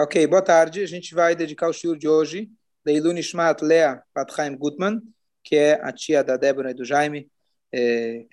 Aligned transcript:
Ok, 0.00 0.24
boa 0.28 0.40
tarde. 0.40 0.80
A 0.80 0.86
gente 0.86 1.12
vai 1.12 1.34
dedicar 1.34 1.68
o 1.68 1.72
shiur 1.72 1.98
de 1.98 2.06
hoje 2.06 2.48
da 2.84 2.92
Ilun 2.92 3.18
Ishmat 3.18 3.64
Lea 3.64 4.00
Patchaim 4.14 4.56
Gutman, 4.56 5.02
que 5.42 5.56
é 5.56 5.72
a 5.82 5.92
tia 5.92 6.22
da 6.22 6.36
Débora 6.36 6.70
e 6.70 6.74
do 6.74 6.84
Jaime 6.84 7.28
é, 7.72 8.24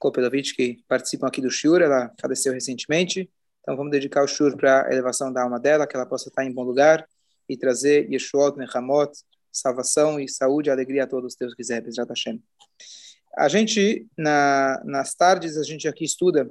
Kopelovich, 0.00 0.52
que 0.52 0.82
participam 0.88 1.28
aqui 1.28 1.40
do 1.40 1.48
shiur. 1.48 1.80
Ela 1.80 2.12
faleceu 2.20 2.52
recentemente, 2.52 3.30
então 3.60 3.76
vamos 3.76 3.92
dedicar 3.92 4.24
o 4.24 4.26
shiur 4.26 4.56
para 4.56 4.88
a 4.88 4.92
elevação 4.92 5.32
da 5.32 5.44
alma 5.44 5.60
dela, 5.60 5.86
que 5.86 5.94
ela 5.94 6.06
possa 6.06 6.28
estar 6.28 6.44
em 6.44 6.52
bom 6.52 6.64
lugar 6.64 7.06
e 7.48 7.56
trazer 7.56 8.10
Yeshuot, 8.10 8.58
Nechamot, 8.58 9.12
salvação 9.52 10.18
e 10.18 10.28
saúde 10.28 10.70
e 10.70 10.72
alegria 10.72 11.04
a 11.04 11.06
todos 11.06 11.34
os 11.34 11.36
teus 11.36 11.54
quiseres, 11.54 11.84
Bezrat 11.84 12.08
Hashem. 12.08 12.42
A 13.38 13.46
gente, 13.46 14.08
na, 14.18 14.82
nas 14.84 15.14
tardes, 15.14 15.56
a 15.56 15.62
gente 15.62 15.86
aqui 15.86 16.04
estuda 16.04 16.50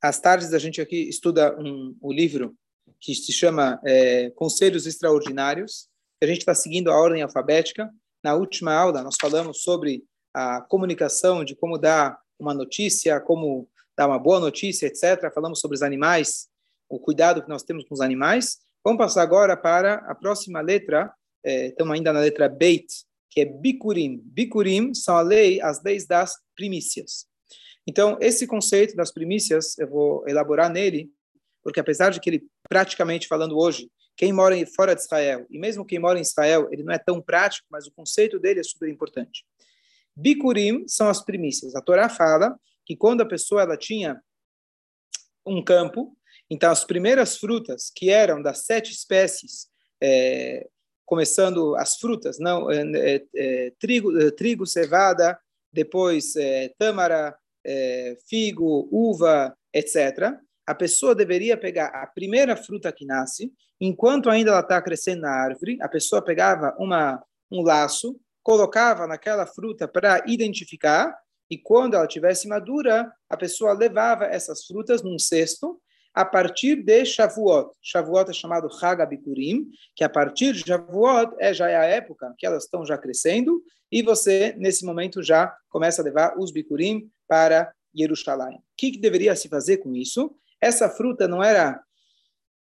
às 0.00 0.20
tardes 0.20 0.52
a 0.52 0.58
gente 0.58 0.80
aqui 0.80 1.08
estuda 1.08 1.56
um, 1.58 1.96
um 2.02 2.12
livro 2.12 2.54
que 3.00 3.14
se 3.14 3.32
chama 3.32 3.80
é, 3.84 4.30
Conselhos 4.30 4.86
Extraordinários. 4.86 5.88
A 6.22 6.26
gente 6.26 6.38
está 6.38 6.54
seguindo 6.54 6.90
a 6.90 6.96
ordem 6.96 7.22
alfabética. 7.22 7.90
Na 8.22 8.34
última 8.34 8.72
aula 8.72 9.02
nós 9.02 9.16
falamos 9.20 9.62
sobre 9.62 10.04
a 10.34 10.60
comunicação, 10.60 11.44
de 11.44 11.54
como 11.54 11.78
dar 11.78 12.18
uma 12.38 12.54
notícia, 12.54 13.20
como 13.20 13.68
dar 13.96 14.06
uma 14.06 14.18
boa 14.18 14.38
notícia, 14.38 14.86
etc. 14.86 15.32
Falamos 15.34 15.60
sobre 15.60 15.74
os 15.74 15.82
animais, 15.82 16.48
o 16.88 16.98
cuidado 16.98 17.42
que 17.42 17.48
nós 17.48 17.62
temos 17.62 17.84
com 17.84 17.94
os 17.94 18.00
animais. 18.00 18.58
Vamos 18.84 18.98
passar 18.98 19.22
agora 19.22 19.56
para 19.56 19.94
a 19.94 20.14
próxima 20.14 20.60
letra. 20.60 21.12
É, 21.44 21.68
estamos 21.68 21.94
ainda 21.94 22.12
na 22.12 22.20
letra 22.20 22.48
Beit, 22.48 22.86
que 23.30 23.40
é 23.40 23.44
Bikurim. 23.44 24.20
Bikurim 24.24 24.94
são 24.94 25.20
lei, 25.22 25.60
as 25.60 25.82
leis 25.82 26.06
das 26.06 26.36
primícias. 26.54 27.26
Então, 27.88 28.18
esse 28.20 28.46
conceito 28.46 28.94
das 28.94 29.10
primícias, 29.10 29.78
eu 29.78 29.88
vou 29.88 30.28
elaborar 30.28 30.70
nele, 30.70 31.10
porque 31.62 31.80
apesar 31.80 32.10
de 32.10 32.20
que 32.20 32.28
ele, 32.28 32.46
praticamente 32.68 33.26
falando 33.26 33.56
hoje, 33.56 33.90
quem 34.14 34.30
mora 34.30 34.54
fora 34.76 34.94
de 34.94 35.00
Israel, 35.00 35.46
e 35.48 35.58
mesmo 35.58 35.86
quem 35.86 35.98
mora 35.98 36.18
em 36.18 36.22
Israel, 36.22 36.68
ele 36.70 36.82
não 36.82 36.92
é 36.92 36.98
tão 36.98 37.18
prático, 37.18 37.66
mas 37.70 37.86
o 37.86 37.92
conceito 37.92 38.38
dele 38.38 38.60
é 38.60 38.62
super 38.62 38.90
importante. 38.90 39.42
Bikurim 40.14 40.86
são 40.86 41.08
as 41.08 41.24
primícias. 41.24 41.74
A 41.74 41.80
Torá 41.80 42.10
fala 42.10 42.60
que 42.84 42.94
quando 42.94 43.22
a 43.22 43.26
pessoa 43.26 43.62
ela 43.62 43.76
tinha 43.76 44.20
um 45.46 45.64
campo, 45.64 46.14
então 46.50 46.70
as 46.70 46.84
primeiras 46.84 47.38
frutas 47.38 47.90
que 47.96 48.10
eram 48.10 48.42
das 48.42 48.66
sete 48.66 48.92
espécies, 48.92 49.66
é, 49.98 50.68
começando 51.06 51.74
as 51.76 51.96
frutas, 51.96 52.38
não 52.38 52.70
é, 52.70 52.82
é, 52.82 53.24
é 53.34 53.72
trigo, 53.78 54.14
é, 54.20 54.30
trigo, 54.30 54.66
cevada, 54.66 55.40
depois 55.72 56.36
é, 56.36 56.68
tâmara, 56.78 57.34
é, 57.68 58.16
figo, 58.26 58.88
uva, 58.90 59.54
etc., 59.74 60.32
a 60.66 60.74
pessoa 60.74 61.14
deveria 61.14 61.56
pegar 61.56 61.88
a 61.88 62.06
primeira 62.06 62.56
fruta 62.56 62.92
que 62.92 63.04
nasce, 63.04 63.52
enquanto 63.80 64.28
ainda 64.28 64.50
ela 64.50 64.60
está 64.60 64.80
crescendo 64.80 65.22
na 65.22 65.30
árvore, 65.30 65.78
a 65.80 65.88
pessoa 65.88 66.22
pegava 66.22 66.74
uma, 66.78 67.22
um 67.50 67.62
laço, 67.62 68.18
colocava 68.42 69.06
naquela 69.06 69.46
fruta 69.46 69.86
para 69.86 70.22
identificar, 70.26 71.14
e 71.50 71.56
quando 71.56 71.94
ela 71.94 72.06
tivesse 72.06 72.48
madura, 72.48 73.10
a 73.28 73.36
pessoa 73.36 73.72
levava 73.72 74.24
essas 74.24 74.64
frutas 74.64 75.02
num 75.02 75.18
cesto, 75.18 75.80
a 76.14 76.24
partir 76.24 76.82
de 76.82 77.04
Shavuot. 77.04 77.70
Shavuot 77.80 78.30
é 78.30 78.34
chamado 78.34 78.68
Hagabikurim, 78.82 79.68
que 79.94 80.04
a 80.04 80.08
partir 80.08 80.52
de 80.52 80.66
Shavuot 80.66 81.34
é, 81.38 81.54
já 81.54 81.68
é 81.68 81.76
a 81.76 81.84
época 81.84 82.34
que 82.36 82.46
elas 82.46 82.64
estão 82.64 82.84
já 82.84 82.98
crescendo, 82.98 83.62
e 83.90 84.02
você, 84.02 84.54
nesse 84.58 84.84
momento, 84.84 85.22
já 85.22 85.54
começa 85.70 86.02
a 86.02 86.04
levar 86.04 86.38
os 86.38 86.52
Bikurim 86.52 87.10
para 87.28 87.72
Jerusalém. 87.94 88.56
O 88.56 88.62
que, 88.76 88.92
que 88.92 88.98
deveria 88.98 89.36
se 89.36 89.48
fazer 89.48 89.78
com 89.78 89.94
isso? 89.94 90.34
Essa 90.60 90.88
fruta 90.88 91.28
não 91.28 91.42
era 91.42 91.80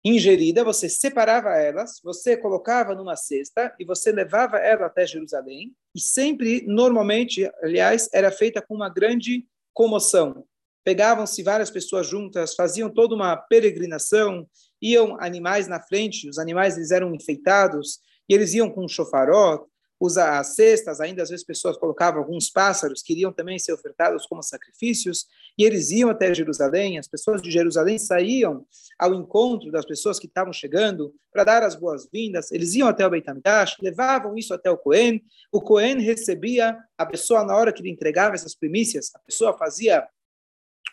ingerida, 0.04 0.62
você 0.62 0.88
separava 0.88 1.56
elas, 1.56 1.98
você 2.04 2.36
colocava 2.36 2.94
numa 2.94 3.16
cesta 3.16 3.74
e 3.80 3.84
você 3.84 4.12
levava 4.12 4.58
ela 4.58 4.86
até 4.86 5.06
Jerusalém. 5.06 5.74
E 5.94 6.00
sempre, 6.00 6.62
normalmente, 6.66 7.50
aliás, 7.62 8.08
era 8.12 8.30
feita 8.30 8.60
com 8.60 8.74
uma 8.74 8.90
grande 8.90 9.46
comoção. 9.72 10.44
Pegavam-se 10.84 11.42
várias 11.42 11.70
pessoas 11.70 12.06
juntas, 12.06 12.54
faziam 12.54 12.90
toda 12.90 13.14
uma 13.14 13.34
peregrinação, 13.34 14.46
iam 14.80 15.18
animais 15.18 15.66
na 15.66 15.80
frente, 15.80 16.28
os 16.28 16.38
animais 16.38 16.76
eles 16.76 16.90
eram 16.90 17.14
enfeitados, 17.14 18.00
e 18.28 18.34
eles 18.34 18.52
iam 18.52 18.70
com 18.70 18.84
um 18.84 18.88
chofaró, 18.88 19.64
usa 20.00 20.38
as 20.38 20.54
cestas, 20.54 21.00
ainda 21.00 21.22
às 21.22 21.30
vezes 21.30 21.44
pessoas 21.44 21.76
colocavam 21.76 22.20
alguns 22.20 22.50
pássaros 22.50 23.02
que 23.02 23.12
iriam 23.12 23.32
também 23.32 23.58
ser 23.58 23.72
ofertados 23.72 24.26
como 24.26 24.42
sacrifícios, 24.42 25.26
e 25.56 25.64
eles 25.64 25.90
iam 25.90 26.10
até 26.10 26.34
Jerusalém, 26.34 26.98
as 26.98 27.08
pessoas 27.08 27.40
de 27.40 27.50
Jerusalém 27.50 27.98
saíam 27.98 28.66
ao 28.98 29.14
encontro 29.14 29.70
das 29.70 29.86
pessoas 29.86 30.18
que 30.18 30.26
estavam 30.26 30.52
chegando 30.52 31.14
para 31.32 31.44
dar 31.44 31.62
as 31.62 31.74
boas-vindas, 31.74 32.50
eles 32.50 32.74
iam 32.74 32.88
até 32.88 33.06
o 33.06 33.10
Beit 33.10 33.28
HaMikdash, 33.28 33.76
levavam 33.80 34.36
isso 34.36 34.52
até 34.52 34.70
o 34.70 34.78
Cohen, 34.78 35.22
o 35.52 35.60
Cohen 35.60 36.00
recebia 36.00 36.76
a 36.98 37.06
pessoa 37.06 37.44
na 37.44 37.56
hora 37.56 37.72
que 37.72 37.82
lhe 37.82 37.90
entregava 37.90 38.34
essas 38.34 38.54
primícias, 38.54 39.10
a 39.14 39.18
pessoa 39.20 39.56
fazia 39.56 40.06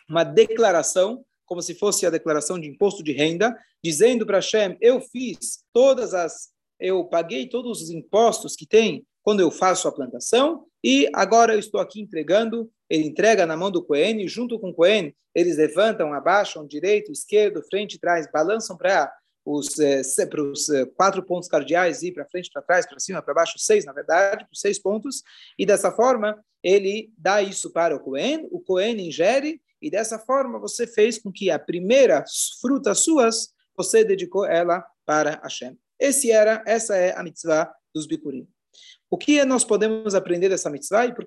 uma 0.08 0.24
declaração, 0.24 1.24
como 1.44 1.60
se 1.60 1.74
fosse 1.74 2.06
a 2.06 2.10
declaração 2.10 2.58
de 2.58 2.68
imposto 2.68 3.02
de 3.02 3.12
renda, 3.12 3.56
dizendo 3.82 4.24
para 4.24 4.38
Hashem, 4.38 4.76
eu 4.80 5.00
fiz 5.00 5.64
todas 5.72 6.14
as 6.14 6.51
eu 6.78 7.04
paguei 7.04 7.48
todos 7.48 7.82
os 7.82 7.90
impostos 7.90 8.56
que 8.56 8.66
tem 8.66 9.06
quando 9.22 9.40
eu 9.40 9.50
faço 9.50 9.86
a 9.86 9.92
plantação 9.92 10.66
e 10.82 11.08
agora 11.14 11.54
eu 11.54 11.58
estou 11.58 11.80
aqui 11.80 12.00
entregando. 12.00 12.70
Ele 12.90 13.06
entrega 13.06 13.46
na 13.46 13.56
mão 13.56 13.70
do 13.70 13.84
Cohen 13.84 14.20
e 14.20 14.28
junto 14.28 14.58
com 14.58 14.70
o 14.70 14.74
Cohen 14.74 15.14
eles 15.34 15.56
levantam, 15.56 16.12
abaixam, 16.12 16.66
direito, 16.66 17.10
esquerdo, 17.10 17.62
frente, 17.62 17.98
trás, 17.98 18.28
balançam 18.30 18.76
para 18.76 19.12
os, 19.44 19.78
eh, 19.78 20.02
os 20.38 20.68
eh, 20.68 20.86
quatro 20.96 21.22
pontos 21.22 21.48
cardeais 21.48 22.02
e 22.02 22.12
para 22.12 22.26
frente, 22.26 22.50
para 22.52 22.62
trás, 22.62 22.86
para 22.86 23.00
cima, 23.00 23.22
para 23.22 23.34
baixo, 23.34 23.58
seis, 23.58 23.84
na 23.84 23.92
verdade, 23.92 24.46
seis 24.52 24.78
pontos, 24.78 25.22
e 25.58 25.66
dessa 25.66 25.90
forma 25.90 26.42
ele 26.62 27.12
dá 27.18 27.42
isso 27.42 27.72
para 27.72 27.96
o 27.96 28.00
Cohen, 28.00 28.46
o 28.50 28.60
Cohen 28.60 29.00
ingere, 29.00 29.60
e 29.80 29.90
dessa 29.90 30.18
forma 30.18 30.60
você 30.60 30.86
fez 30.86 31.18
com 31.18 31.32
que 31.32 31.50
a 31.50 31.58
primeira 31.58 32.24
fruta 32.60 32.94
suas, 32.94 33.52
você 33.76 34.04
dedicou 34.04 34.46
ela 34.46 34.84
para 35.04 35.40
Hashem. 35.42 35.76
Esse 36.02 36.32
era, 36.32 36.64
essa 36.66 36.96
é 36.96 37.16
a 37.16 37.22
mitzvah 37.22 37.72
dos 37.94 38.08
bikurim. 38.08 38.48
O 39.08 39.16
que 39.16 39.44
nós 39.44 39.62
podemos 39.62 40.16
aprender 40.16 40.48
dessa 40.48 40.68
mitzvah 40.68 41.06
e 41.06 41.14
por 41.14 41.24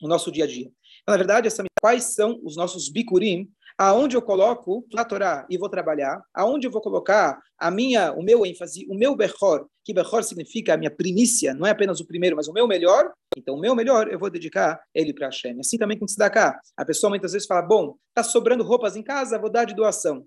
no 0.00 0.08
nosso 0.08 0.30
dia 0.30 0.44
a 0.44 0.46
dia. 0.46 0.70
Então, 1.02 1.12
na 1.12 1.16
verdade, 1.16 1.46
essa, 1.46 1.64
quais 1.80 2.14
são 2.14 2.40
os 2.44 2.56
nossos 2.56 2.88
bikurim, 2.88 3.50
aonde 3.78 4.14
eu 4.14 4.20
coloco 4.20 4.86
a 4.94 5.04
Torá 5.04 5.46
e 5.48 5.56
vou 5.56 5.68
trabalhar, 5.68 6.22
aonde 6.34 6.66
eu 6.66 6.70
vou 6.70 6.82
colocar 6.82 7.40
a 7.58 7.70
minha, 7.70 8.12
o 8.12 8.22
meu 8.22 8.44
ênfase, 8.44 8.86
o 8.90 8.94
meu 8.94 9.16
bechor, 9.16 9.66
que 9.84 9.94
bechor 9.94 10.22
significa 10.22 10.74
a 10.74 10.76
minha 10.76 10.90
primícia, 10.90 11.54
não 11.54 11.66
é 11.66 11.70
apenas 11.70 11.98
o 11.98 12.06
primeiro, 12.06 12.36
mas 12.36 12.46
o 12.46 12.52
meu 12.52 12.66
melhor, 12.66 13.10
então 13.36 13.54
o 13.54 13.60
meu 13.60 13.74
melhor 13.74 14.08
eu 14.08 14.18
vou 14.18 14.28
dedicar 14.28 14.78
ele 14.94 15.14
para 15.14 15.28
Hashem. 15.28 15.58
Assim 15.58 15.78
também 15.78 15.98
com 15.98 16.04
tzedakah. 16.04 16.60
A 16.76 16.84
pessoa 16.84 17.08
muitas 17.08 17.32
vezes 17.32 17.46
fala, 17.46 17.62
bom, 17.62 17.96
tá 18.14 18.22
sobrando 18.22 18.62
roupas 18.62 18.96
em 18.96 19.02
casa, 19.02 19.38
vou 19.38 19.50
dar 19.50 19.64
de 19.64 19.74
doação. 19.74 20.26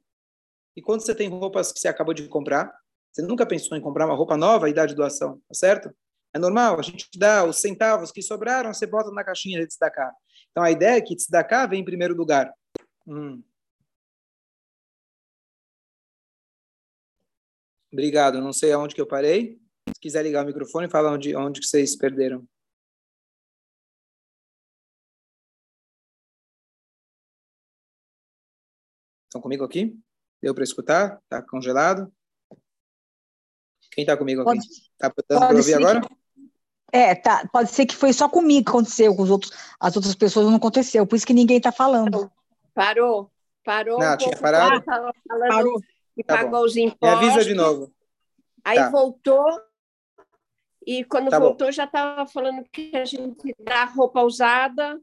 E 0.76 0.81
quando 0.81 1.02
você 1.02 1.14
tem 1.14 1.30
roupas 1.30 1.72
que 1.72 1.80
você 1.80 1.88
acabou 1.88 2.14
de 2.14 2.28
comprar, 2.28 2.74
você 3.12 3.22
nunca 3.22 3.46
pensou 3.46 3.78
em 3.78 3.81
comprar 3.81 4.08
uma 4.08 4.16
roupa 4.16 4.36
nova 4.36 4.68
e 4.68 4.74
dar 4.74 4.88
de 4.88 4.96
doação, 4.96 5.36
tá 5.48 5.54
certo? 5.54 5.94
É 6.33 6.39
normal, 6.39 6.80
a 6.80 6.81
gente 6.81 7.07
dá 7.15 7.45
os 7.45 7.57
centavos 7.62 8.12
que 8.12 8.21
sobraram, 8.21 8.74
você 8.74 8.88
bota 8.88 9.12
na 9.12 9.24
caixinha 9.24 9.59
de 9.59 9.68
tzedakah. 9.68 10.12
Então 10.50 10.63
a 10.63 10.71
ideia 10.71 10.97
é 10.97 11.01
que 11.01 11.15
tzedakah 11.15 11.68
vem 11.68 11.81
em 11.81 11.85
primeiro 11.85 12.15
lugar. 12.15 12.51
Hum. 13.06 13.44
Obrigado, 17.91 18.41
não 18.41 18.51
sei 18.51 18.71
aonde 18.71 18.95
que 18.95 19.01
eu 19.01 19.06
parei. 19.06 19.62
Se 19.89 20.01
quiser 20.01 20.24
ligar 20.24 20.44
o 20.44 20.47
microfone, 20.47 20.89
fala 20.89 21.12
onde, 21.12 21.35
onde 21.35 21.59
que 21.59 21.68
vocês 21.68 21.95
perderam. 21.95 22.47
Estão 29.25 29.39
comigo 29.39 29.63
aqui? 29.63 29.95
Deu 30.41 30.56
para 30.56 30.63
escutar? 30.63 31.19
Está 31.24 31.44
congelado? 31.44 32.12
Quem 33.91 34.03
está 34.03 34.18
comigo 34.18 34.41
aqui? 34.41 34.57
Está 34.57 35.12
podendo 35.12 35.57
ouvir 35.57 35.75
agora? 35.75 36.01
É, 36.94 37.16
tá. 37.16 37.50
Pode 37.51 37.72
ser 37.72 37.88
que 37.88 37.95
foi 37.95 38.13
só 38.13 38.30
comigo 38.30 38.66
que 38.66 38.69
aconteceu, 38.69 39.16
com 39.16 39.24
os 39.24 39.31
outros, 39.31 39.51
as 39.80 39.95
outras 39.95 40.13
pessoas 40.13 40.45
não 40.45 40.57
aconteceu, 40.57 41.07
por 41.07 41.16
isso 41.16 41.25
que 41.25 41.34
ninguém 41.34 41.57
está 41.57 41.72
falando. 41.72 42.31
Parou, 42.72 43.31
parou. 43.63 43.98
Não, 43.98 44.13
um 44.13 44.18
tinha 44.18 44.38
parado? 44.38 44.78
Estava 44.78 45.12
falando 45.28 45.50
parou. 45.50 45.81
que 46.16 46.24
tá 46.24 46.38
pagou 46.38 46.60
bom. 46.60 46.66
os 46.66 46.78
impostos. 46.78 47.19
Me 47.19 47.30
avisa 47.30 47.44
de 47.44 47.56
novo. 47.56 47.92
Aí 48.63 48.78
tá. 48.78 48.92
voltou, 48.92 49.44
e 50.86 51.04
quando 51.04 51.31
tá 51.31 51.40
voltou 51.40 51.68
bom. 51.68 51.72
já 51.72 51.86
estava 51.86 52.28
falando 52.28 52.63
que 52.72 52.95
a 52.95 53.06
gente 53.06 53.56
dá 53.60 53.86
roupa 53.86 54.22
usada. 54.22 55.01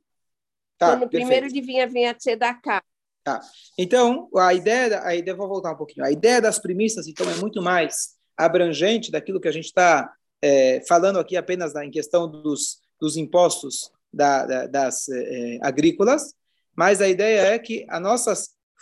Tá, 0.79 0.97
quando 0.97 1.11
primeiro 1.11 1.49
de 1.49 1.61
vinha, 1.61 1.89
vinha 1.89 2.13
a 2.17 2.37
da 2.37 2.55
cá. 2.55 2.81
Tá. 3.25 3.41
Então, 3.77 4.29
a 4.37 4.55
ideia, 4.55 5.03
a 5.03 5.15
ideia, 5.17 5.37
vou 5.37 5.49
voltar 5.49 5.73
um 5.73 5.77
pouquinho. 5.77 6.07
A 6.07 6.11
ideia 6.13 6.41
das 6.41 6.61
primícias, 6.61 7.09
então, 7.09 7.29
é 7.29 7.35
muito 7.35 7.61
mais 7.61 8.17
abrangente 8.37 9.11
daquilo 9.11 9.41
que 9.41 9.49
a 9.49 9.53
gente 9.53 9.67
está 9.67 10.11
é, 10.43 10.83
falando 10.87 11.19
aqui 11.19 11.37
apenas 11.37 11.75
na, 11.75 11.85
em 11.85 11.91
questão 11.91 12.31
dos, 12.31 12.81
dos 13.01 13.17
impostos 13.17 13.91
da, 14.13 14.47
da, 14.47 14.67
das 14.67 15.09
é, 15.09 15.59
agrícolas, 15.63 16.35
mas 16.77 17.01
a 17.01 17.09
ideia 17.09 17.41
é 17.55 17.59
que 17.59 17.87
a 17.89 18.01
nossa 18.01 18.33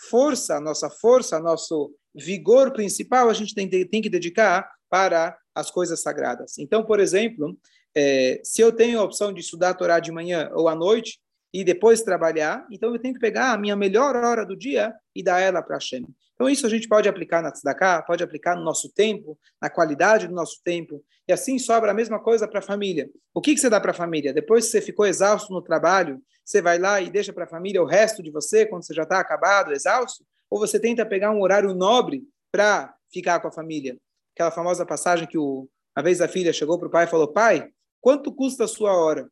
força, 0.09 0.55
a 0.55 0.61
nossa 0.61 0.89
força, 0.89 1.39
nosso 1.39 1.93
vigor 2.15 2.71
principal 2.71 3.29
a 3.29 3.33
gente 3.33 3.53
tem, 3.53 3.69
tem 3.69 4.01
que 4.01 4.09
dedicar 4.09 4.69
para 4.89 5.37
as 5.53 5.69
coisas 5.69 6.01
sagradas. 6.01 6.57
Então, 6.57 6.83
por 6.83 6.99
exemplo, 6.99 7.57
é, 7.95 8.39
se 8.43 8.61
eu 8.61 8.71
tenho 8.71 8.99
a 8.99 9.03
opção 9.03 9.33
de 9.33 9.41
estudar 9.41 9.69
a 9.69 9.73
Torá 9.73 9.99
de 9.99 10.11
manhã 10.11 10.49
ou 10.53 10.67
à 10.67 10.75
noite 10.75 11.19
e 11.53 11.63
depois 11.63 12.01
trabalhar, 12.01 12.65
então 12.71 12.93
eu 12.93 12.99
tenho 12.99 13.13
que 13.13 13.19
pegar 13.19 13.51
a 13.51 13.57
minha 13.57 13.75
melhor 13.75 14.15
hora 14.15 14.45
do 14.45 14.55
dia 14.55 14.93
e 15.15 15.23
dar 15.23 15.39
ela 15.39 15.61
para 15.61 15.75
Hashem. 15.75 16.05
Então, 16.39 16.49
isso 16.49 16.65
a 16.65 16.69
gente 16.69 16.87
pode 16.87 17.09
aplicar 17.09 17.41
na 17.41 17.51
Tzedakah, 17.51 18.01
pode 18.03 18.23
aplicar 18.23 18.55
no 18.55 18.63
nosso 18.63 18.89
tempo, 18.93 19.37
na 19.61 19.69
qualidade 19.69 20.25
do 20.25 20.33
nosso 20.33 20.61
tempo, 20.63 21.03
e 21.27 21.33
assim 21.33 21.59
sobra 21.59 21.91
a 21.91 21.93
mesma 21.93 22.17
coisa 22.17 22.47
para 22.47 22.59
a 22.59 22.61
família. 22.61 23.11
O 23.33 23.41
que, 23.41 23.53
que 23.53 23.59
você 23.59 23.69
dá 23.69 23.77
para 23.77 23.91
a 23.91 23.93
família? 23.93 24.33
Depois 24.33 24.63
que 24.63 24.71
você 24.71 24.81
ficou 24.81 25.05
exausto 25.05 25.51
no 25.51 25.61
trabalho, 25.61 26.23
você 26.45 26.61
vai 26.61 26.79
lá 26.79 27.01
e 27.01 27.09
deixa 27.09 27.33
para 27.33 27.43
a 27.43 27.47
família 27.47 27.83
o 27.83 27.85
resto 27.85 28.23
de 28.23 28.31
você, 28.31 28.65
quando 28.65 28.85
você 28.85 28.93
já 28.93 29.03
está 29.03 29.19
acabado, 29.19 29.73
exausto? 29.73 30.23
Ou 30.49 30.57
você 30.57 30.79
tenta 30.79 31.05
pegar 31.05 31.31
um 31.31 31.41
horário 31.41 31.75
nobre 31.75 32.23
para 32.49 32.95
ficar 33.11 33.41
com 33.41 33.49
a 33.49 33.51
família? 33.51 33.97
Aquela 34.33 34.49
famosa 34.49 34.85
passagem 34.85 35.27
que 35.27 35.37
o, 35.37 35.67
uma 35.93 36.03
vez 36.03 36.21
a 36.21 36.27
filha 36.29 36.53
chegou 36.53 36.79
para 36.79 36.87
o 36.87 36.91
pai 36.91 37.03
e 37.03 37.09
falou: 37.09 37.27
Pai, 37.27 37.69
quanto 37.99 38.33
custa 38.33 38.63
a 38.63 38.67
sua 38.67 38.93
hora? 38.93 39.29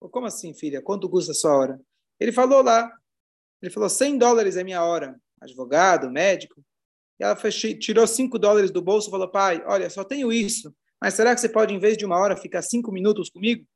Como 0.00 0.24
assim, 0.24 0.54
filha? 0.54 0.80
Quanto 0.80 1.10
custa 1.10 1.32
a 1.32 1.34
sua 1.34 1.54
hora? 1.54 1.80
Ele 2.18 2.32
falou 2.32 2.62
lá, 2.62 2.90
ele 3.60 3.70
falou: 3.70 3.90
100 3.90 4.16
dólares 4.16 4.56
é 4.56 4.64
minha 4.64 4.82
hora 4.82 5.20
advogado, 5.42 6.10
médico. 6.10 6.62
E 7.20 7.24
ela 7.24 7.36
tirou 7.78 8.06
cinco 8.06 8.38
dólares 8.38 8.70
do 8.70 8.80
bolso 8.80 9.08
e 9.08 9.10
falou: 9.10 9.28
pai, 9.28 9.62
olha, 9.66 9.90
só 9.90 10.04
tenho 10.04 10.32
isso, 10.32 10.74
mas 11.00 11.14
será 11.14 11.34
que 11.34 11.40
você 11.40 11.48
pode, 11.48 11.74
em 11.74 11.78
vez 11.78 11.96
de 11.96 12.04
uma 12.04 12.18
hora, 12.18 12.36
ficar 12.36 12.62
cinco 12.62 12.92
minutos 12.92 13.28
comigo? 13.28 13.66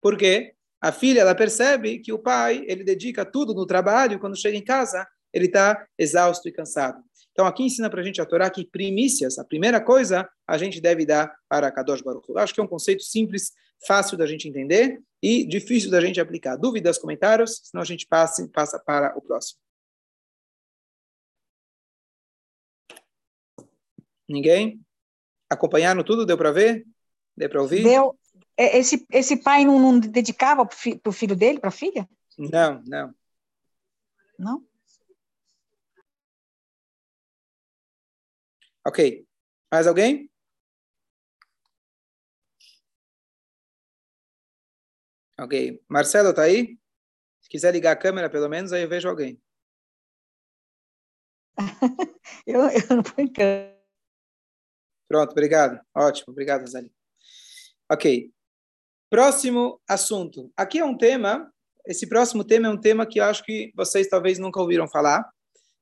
Por 0.00 0.16
quê? 0.16 0.54
A 0.80 0.92
filha, 0.92 1.20
ela 1.20 1.34
percebe 1.34 1.98
que 1.98 2.12
o 2.12 2.18
pai, 2.18 2.64
ele 2.68 2.84
dedica 2.84 3.24
tudo 3.24 3.54
no 3.54 3.66
trabalho, 3.66 4.18
quando 4.18 4.36
chega 4.36 4.56
em 4.56 4.62
casa, 4.62 5.06
ele 5.32 5.46
está 5.46 5.86
exausto 5.98 6.48
e 6.48 6.52
cansado. 6.52 7.02
Então, 7.32 7.46
aqui 7.46 7.64
ensina 7.64 7.90
para 7.90 8.00
a 8.00 8.04
gente 8.04 8.20
a 8.20 8.26
Torá 8.26 8.48
que 8.48 8.64
primícias, 8.64 9.38
a 9.38 9.44
primeira 9.44 9.80
coisa, 9.80 10.28
a 10.46 10.56
gente 10.56 10.80
deve 10.80 11.04
dar 11.04 11.34
para 11.48 11.72
Kadosh 11.72 12.02
Baruch 12.02 12.30
Hu. 12.30 12.38
Acho 12.38 12.54
que 12.54 12.60
é 12.60 12.62
um 12.62 12.68
conceito 12.68 13.02
simples, 13.02 13.52
fácil 13.86 14.16
da 14.16 14.26
gente 14.26 14.48
entender 14.48 15.00
e 15.22 15.44
difícil 15.44 15.90
da 15.90 16.00
gente 16.00 16.20
aplicar. 16.20 16.56
Dúvidas, 16.56 16.98
comentários? 16.98 17.60
Senão 17.64 17.82
a 17.82 17.86
gente 17.86 18.06
passa, 18.06 18.48
passa 18.52 18.78
para 18.78 19.16
o 19.16 19.22
próximo. 19.22 19.63
Ninguém? 24.28 24.80
Acompanharam 25.48 26.02
tudo? 26.02 26.26
Deu 26.26 26.36
para 26.36 26.50
ver? 26.50 26.86
Deu 27.36 27.48
para 27.48 27.62
ouvir? 27.62 27.82
Deu. 27.82 28.18
É, 28.56 28.78
esse, 28.78 29.06
esse 29.10 29.36
pai 29.36 29.64
não, 29.64 29.78
não 29.78 29.98
dedicava 29.98 30.64
para 30.64 31.08
o 31.08 31.12
filho 31.12 31.36
dele, 31.36 31.58
para 31.58 31.68
a 31.68 31.72
filha? 31.72 32.08
Não, 32.38 32.82
não. 32.86 33.14
Não? 34.38 34.66
Ok. 38.86 39.26
Mais 39.72 39.86
alguém? 39.86 40.30
Ok. 45.38 45.82
Marcelo, 45.88 46.32
tá 46.32 46.42
aí? 46.42 46.78
Se 47.40 47.48
quiser 47.48 47.72
ligar 47.72 47.92
a 47.92 47.96
câmera, 47.96 48.30
pelo 48.30 48.48
menos, 48.48 48.72
aí 48.72 48.82
eu 48.82 48.88
vejo 48.88 49.08
alguém. 49.08 49.40
eu, 52.46 52.60
eu 52.60 52.96
não 52.96 53.02
ponho 53.02 53.32
câmera. 53.32 53.73
Pronto, 55.14 55.30
obrigado. 55.30 55.80
Ótimo, 55.94 56.32
obrigado, 56.32 56.68
Zali. 56.68 56.90
Ok. 57.88 58.32
Próximo 59.08 59.80
assunto. 59.88 60.50
Aqui 60.56 60.80
é 60.80 60.84
um 60.84 60.96
tema, 60.96 61.48
esse 61.86 62.04
próximo 62.08 62.42
tema 62.42 62.66
é 62.66 62.70
um 62.70 62.80
tema 62.80 63.06
que 63.06 63.20
eu 63.20 63.24
acho 63.24 63.44
que 63.44 63.72
vocês 63.76 64.08
talvez 64.08 64.40
nunca 64.40 64.60
ouviram 64.60 64.88
falar. 64.88 65.24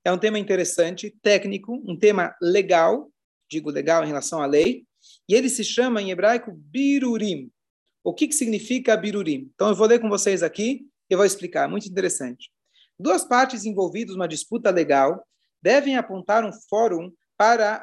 É 0.05 0.13
um 0.13 0.19
tema 0.19 0.39
interessante, 0.39 1.17
técnico, 1.23 1.83
um 1.87 1.99
tema 1.99 2.37
legal, 2.43 3.11
digo 3.51 3.71
legal 3.71 4.05
em 4.05 4.09
relação 4.09 4.43
à 4.43 4.45
lei, 4.45 4.85
e 5.27 5.35
ele 5.35 5.49
se 5.49 5.65
chama 5.65 6.03
em 6.03 6.11
hebraico 6.11 6.53
birurim. 6.53 7.51
O 8.05 8.13
que, 8.13 8.29
que 8.29 8.35
significa 8.35 8.95
birurim? 8.99 9.51
Então 9.55 9.71
eu 9.71 9.75
vou 9.75 9.87
ler 9.87 9.99
com 9.99 10.11
vocês 10.11 10.43
aqui 10.43 10.87
e 11.09 11.17
vou 11.17 11.25
explicar, 11.25 11.67
muito 11.71 11.89
interessante. 11.89 12.53
Duas 12.99 13.25
partes 13.25 13.65
envolvidas 13.65 14.15
numa 14.15 14.29
disputa 14.29 14.71
legal 14.71 15.27
devem 15.63 15.97
apontar 15.97 16.45
um 16.45 16.53
fórum 16.69 17.11
para 17.37 17.83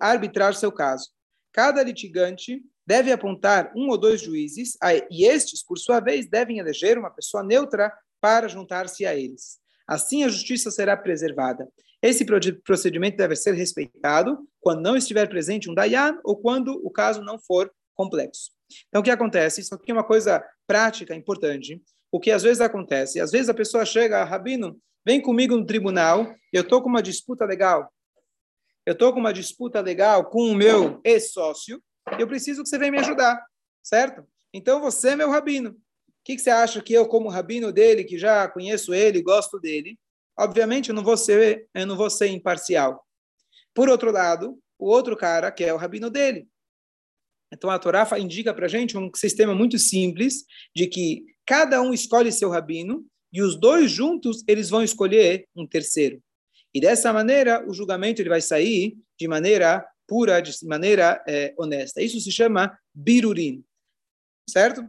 arbitrar 0.00 0.54
seu 0.54 0.70
caso. 0.70 1.08
Cada 1.52 1.82
litigante 1.82 2.62
deve 2.86 3.12
apontar 3.12 3.72
um 3.76 3.88
ou 3.88 3.98
dois 3.98 4.20
juízes, 4.20 4.76
e 5.10 5.24
estes, 5.24 5.64
por 5.64 5.78
sua 5.78 6.00
vez, 6.00 6.28
devem 6.28 6.58
eleger 6.58 6.98
uma 6.98 7.10
pessoa 7.10 7.42
neutra 7.42 7.92
para 8.20 8.48
juntar-se 8.48 9.06
a 9.06 9.14
eles. 9.14 9.58
Assim, 9.86 10.24
a 10.24 10.28
justiça 10.28 10.70
será 10.70 10.96
preservada. 10.96 11.68
Esse 12.02 12.24
procedimento 12.64 13.16
deve 13.16 13.36
ser 13.36 13.54
respeitado 13.54 14.38
quando 14.60 14.82
não 14.82 14.96
estiver 14.96 15.28
presente 15.28 15.70
um 15.70 15.74
Dayan 15.74 16.18
ou 16.24 16.36
quando 16.36 16.80
o 16.84 16.90
caso 16.90 17.22
não 17.22 17.38
for 17.38 17.70
complexo. 17.94 18.50
Então, 18.88 19.00
o 19.00 19.04
que 19.04 19.10
acontece? 19.10 19.60
Isso 19.60 19.74
aqui 19.74 19.90
é 19.90 19.94
uma 19.94 20.04
coisa 20.04 20.42
prática, 20.66 21.14
importante. 21.14 21.82
O 22.10 22.18
que 22.18 22.30
às 22.30 22.42
vezes 22.42 22.60
acontece? 22.60 23.20
Às 23.20 23.30
vezes 23.30 23.48
a 23.48 23.54
pessoa 23.54 23.84
chega, 23.84 24.24
Rabino, 24.24 24.80
vem 25.04 25.20
comigo 25.20 25.56
no 25.56 25.66
tribunal, 25.66 26.34
eu 26.52 26.62
estou 26.62 26.80
com 26.82 26.88
uma 26.88 27.02
disputa 27.02 27.44
legal 27.44 27.92
eu 28.86 28.92
estou 28.92 29.12
com 29.12 29.20
uma 29.20 29.32
disputa 29.32 29.80
legal 29.80 30.24
com 30.30 30.50
o 30.50 30.54
meu 30.54 31.00
ex-sócio, 31.04 31.82
eu 32.18 32.26
preciso 32.26 32.62
que 32.62 32.68
você 32.68 32.78
venha 32.78 32.92
me 32.92 32.98
ajudar, 32.98 33.40
certo? 33.82 34.26
Então 34.52 34.80
você 34.80 35.10
é 35.10 35.16
meu 35.16 35.30
rabino. 35.30 35.70
O 35.70 36.22
que, 36.24 36.36
que 36.36 36.42
você 36.42 36.50
acha 36.50 36.82
que 36.82 36.92
eu, 36.92 37.06
como 37.06 37.28
rabino 37.28 37.72
dele, 37.72 38.04
que 38.04 38.18
já 38.18 38.48
conheço 38.48 38.92
ele, 38.92 39.22
gosto 39.22 39.58
dele, 39.58 39.98
obviamente 40.38 40.90
eu 40.90 40.94
não 40.94 41.02
vou 41.02 41.16
ser, 41.16 41.68
eu 41.74 41.86
não 41.86 41.96
vou 41.96 42.10
ser 42.10 42.28
imparcial. 42.28 43.04
Por 43.74 43.88
outro 43.88 44.10
lado, 44.10 44.58
o 44.78 44.88
outro 44.88 45.16
cara 45.16 45.50
que 45.50 45.64
é 45.64 45.72
o 45.72 45.76
rabino 45.76 46.10
dele. 46.10 46.48
Então 47.52 47.70
a 47.70 47.78
Torá 47.78 48.06
indica 48.18 48.54
para 48.54 48.68
gente 48.68 48.96
um 48.96 49.10
sistema 49.14 49.54
muito 49.54 49.78
simples 49.78 50.44
de 50.74 50.86
que 50.86 51.24
cada 51.44 51.82
um 51.82 51.92
escolhe 51.92 52.30
seu 52.30 52.48
rabino 52.48 53.04
e 53.32 53.42
os 53.42 53.56
dois 53.56 53.90
juntos 53.90 54.42
eles 54.46 54.70
vão 54.70 54.82
escolher 54.82 55.46
um 55.54 55.66
terceiro. 55.66 56.22
E 56.74 56.80
dessa 56.80 57.12
maneira, 57.12 57.68
o 57.68 57.74
julgamento 57.74 58.22
ele 58.22 58.28
vai 58.28 58.40
sair 58.40 58.96
de 59.18 59.26
maneira 59.26 59.86
pura, 60.06 60.40
de 60.40 60.52
maneira 60.66 61.22
é, 61.28 61.54
honesta. 61.58 62.02
Isso 62.02 62.20
se 62.20 62.30
chama 62.32 62.78
birurim. 62.94 63.64
Certo? 64.48 64.88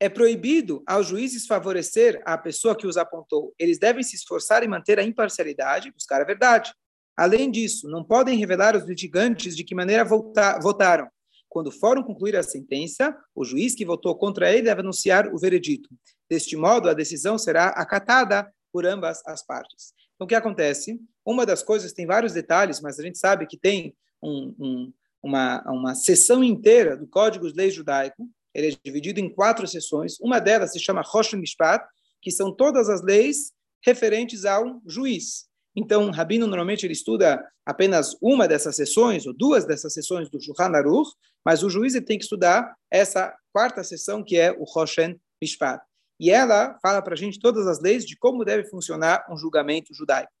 É 0.00 0.08
proibido 0.08 0.82
aos 0.86 1.06
juízes 1.06 1.46
favorecer 1.46 2.20
a 2.24 2.36
pessoa 2.36 2.76
que 2.76 2.86
os 2.86 2.96
apontou. 2.96 3.54
Eles 3.58 3.78
devem 3.78 4.02
se 4.02 4.14
esforçar 4.14 4.62
em 4.62 4.68
manter 4.68 4.98
a 4.98 5.04
imparcialidade 5.04 5.88
e 5.88 5.92
buscar 5.92 6.20
a 6.20 6.24
verdade. 6.24 6.72
Além 7.16 7.50
disso, 7.50 7.88
não 7.88 8.04
podem 8.04 8.38
revelar 8.38 8.76
os 8.76 8.84
litigantes 8.84 9.56
de 9.56 9.64
que 9.64 9.74
maneira 9.74 10.04
votaram, 10.04 11.08
quando 11.48 11.68
o 11.68 11.72
fórum 11.72 12.02
concluir 12.02 12.36
a 12.36 12.42
sentença, 12.42 13.16
o 13.34 13.42
juiz 13.42 13.74
que 13.74 13.86
votou 13.86 14.14
contra 14.18 14.52
ele 14.52 14.62
deve 14.62 14.82
anunciar 14.82 15.32
o 15.32 15.38
veredito. 15.38 15.88
Deste 16.28 16.56
modo, 16.56 16.88
a 16.88 16.94
decisão 16.94 17.38
será 17.38 17.68
acatada 17.68 18.52
por 18.72 18.84
ambas 18.84 19.22
as 19.26 19.44
partes. 19.44 19.94
Então, 20.14 20.24
o 20.24 20.28
que 20.28 20.34
acontece? 20.34 21.00
Uma 21.24 21.46
das 21.46 21.62
coisas 21.62 21.92
tem 21.92 22.06
vários 22.06 22.32
detalhes, 22.32 22.80
mas 22.80 22.98
a 22.98 23.02
gente 23.02 23.18
sabe 23.18 23.46
que 23.46 23.58
tem 23.58 23.94
um, 24.22 24.54
um, 24.58 24.92
uma, 25.22 25.62
uma 25.70 25.94
seção 25.94 26.42
inteira 26.42 26.96
do 26.96 27.06
Código 27.06 27.50
de 27.50 27.56
Lei 27.56 27.70
Judaico. 27.70 28.28
Ele 28.54 28.72
é 28.72 28.76
dividido 28.84 29.20
em 29.20 29.28
quatro 29.28 29.66
seções. 29.66 30.18
Uma 30.20 30.40
delas 30.40 30.72
se 30.72 30.80
chama 30.80 31.02
Rosh 31.04 31.34
Mishpat, 31.34 31.86
que 32.22 32.30
são 32.30 32.54
todas 32.54 32.88
as 32.88 33.02
leis 33.02 33.52
referentes 33.84 34.44
ao 34.44 34.80
juiz. 34.86 35.46
Então, 35.76 36.04
um 36.04 36.10
rabino 36.10 36.46
normalmente 36.46 36.86
ele 36.86 36.94
estuda 36.94 37.46
apenas 37.64 38.16
uma 38.22 38.48
dessas 38.48 38.74
sessões 38.74 39.26
ou 39.26 39.34
duas 39.34 39.66
dessas 39.66 39.92
sessões 39.92 40.30
do 40.30 40.40
Shulchan 40.40 40.74
Aruch, 40.74 41.10
mas 41.44 41.62
o 41.62 41.68
juiz 41.68 41.92
tem 42.04 42.18
que 42.18 42.24
estudar 42.24 42.74
essa 42.90 43.34
quarta 43.52 43.84
sessão 43.84 44.24
que 44.24 44.38
é 44.38 44.52
o 44.52 44.64
Roshen 44.64 45.20
Mishpat. 45.40 45.82
E 46.18 46.30
ela 46.30 46.78
fala 46.80 47.02
para 47.02 47.14
a 47.14 47.16
gente 47.16 47.38
todas 47.38 47.66
as 47.66 47.80
leis 47.80 48.04
de 48.04 48.16
como 48.16 48.44
deve 48.44 48.68
funcionar 48.68 49.24
um 49.30 49.36
julgamento 49.36 49.94
judaico. 49.94 50.32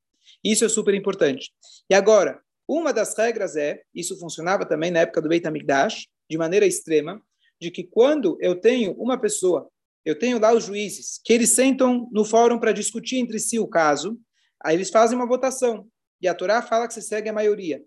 Isso 0.42 0.64
é 0.64 0.68
super 0.68 0.94
importante. 0.94 1.52
E 1.88 1.94
agora, 1.94 2.40
Uma 2.68 2.92
das 2.92 3.16
regras 3.16 3.54
é, 3.54 3.80
isso 3.94 4.18
funcionava 4.18 4.66
também 4.66 4.90
na 4.90 5.00
época 5.00 5.22
do 5.22 5.28
Beit 5.28 5.46
HaMikdash, 5.46 6.08
de 6.28 6.36
maneira 6.36 6.66
extrema, 6.66 7.22
de 7.60 7.70
que 7.70 7.84
quando 7.84 8.36
eu 8.40 8.60
tenho 8.60 8.92
uma 8.94 9.18
pessoa, 9.18 9.70
eu 10.04 10.18
tenho 10.18 10.40
lá 10.40 10.52
os 10.52 10.64
juízes, 10.64 11.20
que 11.24 11.32
eles 11.32 11.50
sentam 11.50 12.08
no 12.12 12.24
fórum 12.24 12.58
para 12.58 12.72
discutir 12.72 13.18
entre 13.18 13.38
si 13.38 13.58
o 13.58 13.68
caso, 13.68 14.18
aí 14.60 14.74
eles 14.74 14.90
fazem 14.90 15.16
uma 15.16 15.28
votação, 15.28 15.86
e 16.20 16.26
a 16.26 16.34
Torá 16.34 16.60
fala 16.60 16.88
que 16.88 16.94
você 16.94 17.02
segue 17.02 17.28
a 17.28 17.32
maioria. 17.32 17.82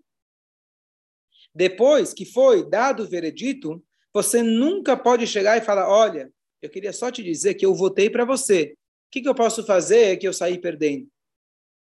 Depois 1.54 2.14
que 2.14 2.24
foi 2.24 2.68
dado 2.68 3.02
o 3.02 3.08
veredito, 3.08 3.84
você 4.14 4.42
nunca 4.42 4.96
pode 4.96 5.26
chegar 5.26 5.58
e 5.58 5.62
falar: 5.62 5.88
olha, 5.88 6.32
eu 6.62 6.70
queria 6.70 6.92
só 6.92 7.10
te 7.10 7.22
dizer 7.22 7.54
que 7.54 7.64
eu 7.64 7.74
votei 7.74 8.10
para 8.10 8.24
você. 8.24 8.74
O 8.74 9.10
que, 9.10 9.22
que 9.22 9.28
eu 9.28 9.34
posso 9.34 9.64
fazer 9.64 10.16
que 10.18 10.28
eu 10.28 10.32
saí 10.32 10.58
perdendo? 10.58 11.08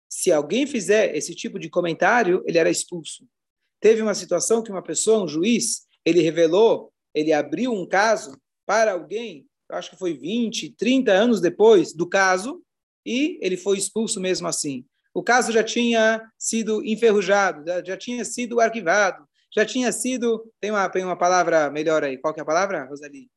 Se 0.09 0.31
alguém 0.31 0.67
fizer 0.67 1.15
esse 1.17 1.35
tipo 1.35 1.59
de 1.59 1.69
comentário, 1.69 2.43
ele 2.47 2.59
era 2.59 2.71
expulso. 2.71 3.27
Teve 3.81 4.03
uma 4.03 4.15
situação 4.15 4.63
que 4.63 4.71
uma 4.71 4.83
pessoa, 4.83 5.25
um 5.25 5.29
juiz, 5.29 5.87
ele 6.05 6.21
revelou, 6.21 6.93
ele 7.15 7.33
abriu 7.33 7.73
um 7.73 7.87
caso 7.87 8.39
para 8.67 8.93
alguém, 8.93 9.47
eu 9.71 9.77
acho 9.77 9.91
que 9.91 9.97
foi 9.97 10.15
20, 10.15 10.75
30 10.77 11.13
anos 11.13 11.41
depois 11.41 11.93
do 11.93 12.09
caso, 12.09 12.63
e 13.05 13.39
ele 13.43 13.57
foi 13.57 13.79
expulso 13.79 14.21
mesmo 14.21 14.47
assim. 14.47 14.85
O 15.15 15.23
caso 15.23 15.51
já 15.53 15.63
tinha 15.63 16.23
sido 16.39 16.85
enferrujado, 16.85 17.65
já 17.85 17.97
tinha 17.97 18.25
sido 18.25 18.61
arquivado, 18.61 19.27
já 19.55 19.65
tinha 19.67 19.93
sido. 19.93 20.51
Tem 20.61 20.71
uma, 20.71 20.89
tem 20.89 21.05
uma 21.05 21.17
palavra 21.17 21.71
melhor 21.71 22.03
aí. 22.03 22.17
Qual 22.17 22.33
que 22.33 22.41
é 22.41 22.43
a 22.43 22.47
palavra, 22.47 22.85
Rosali? 22.85 23.29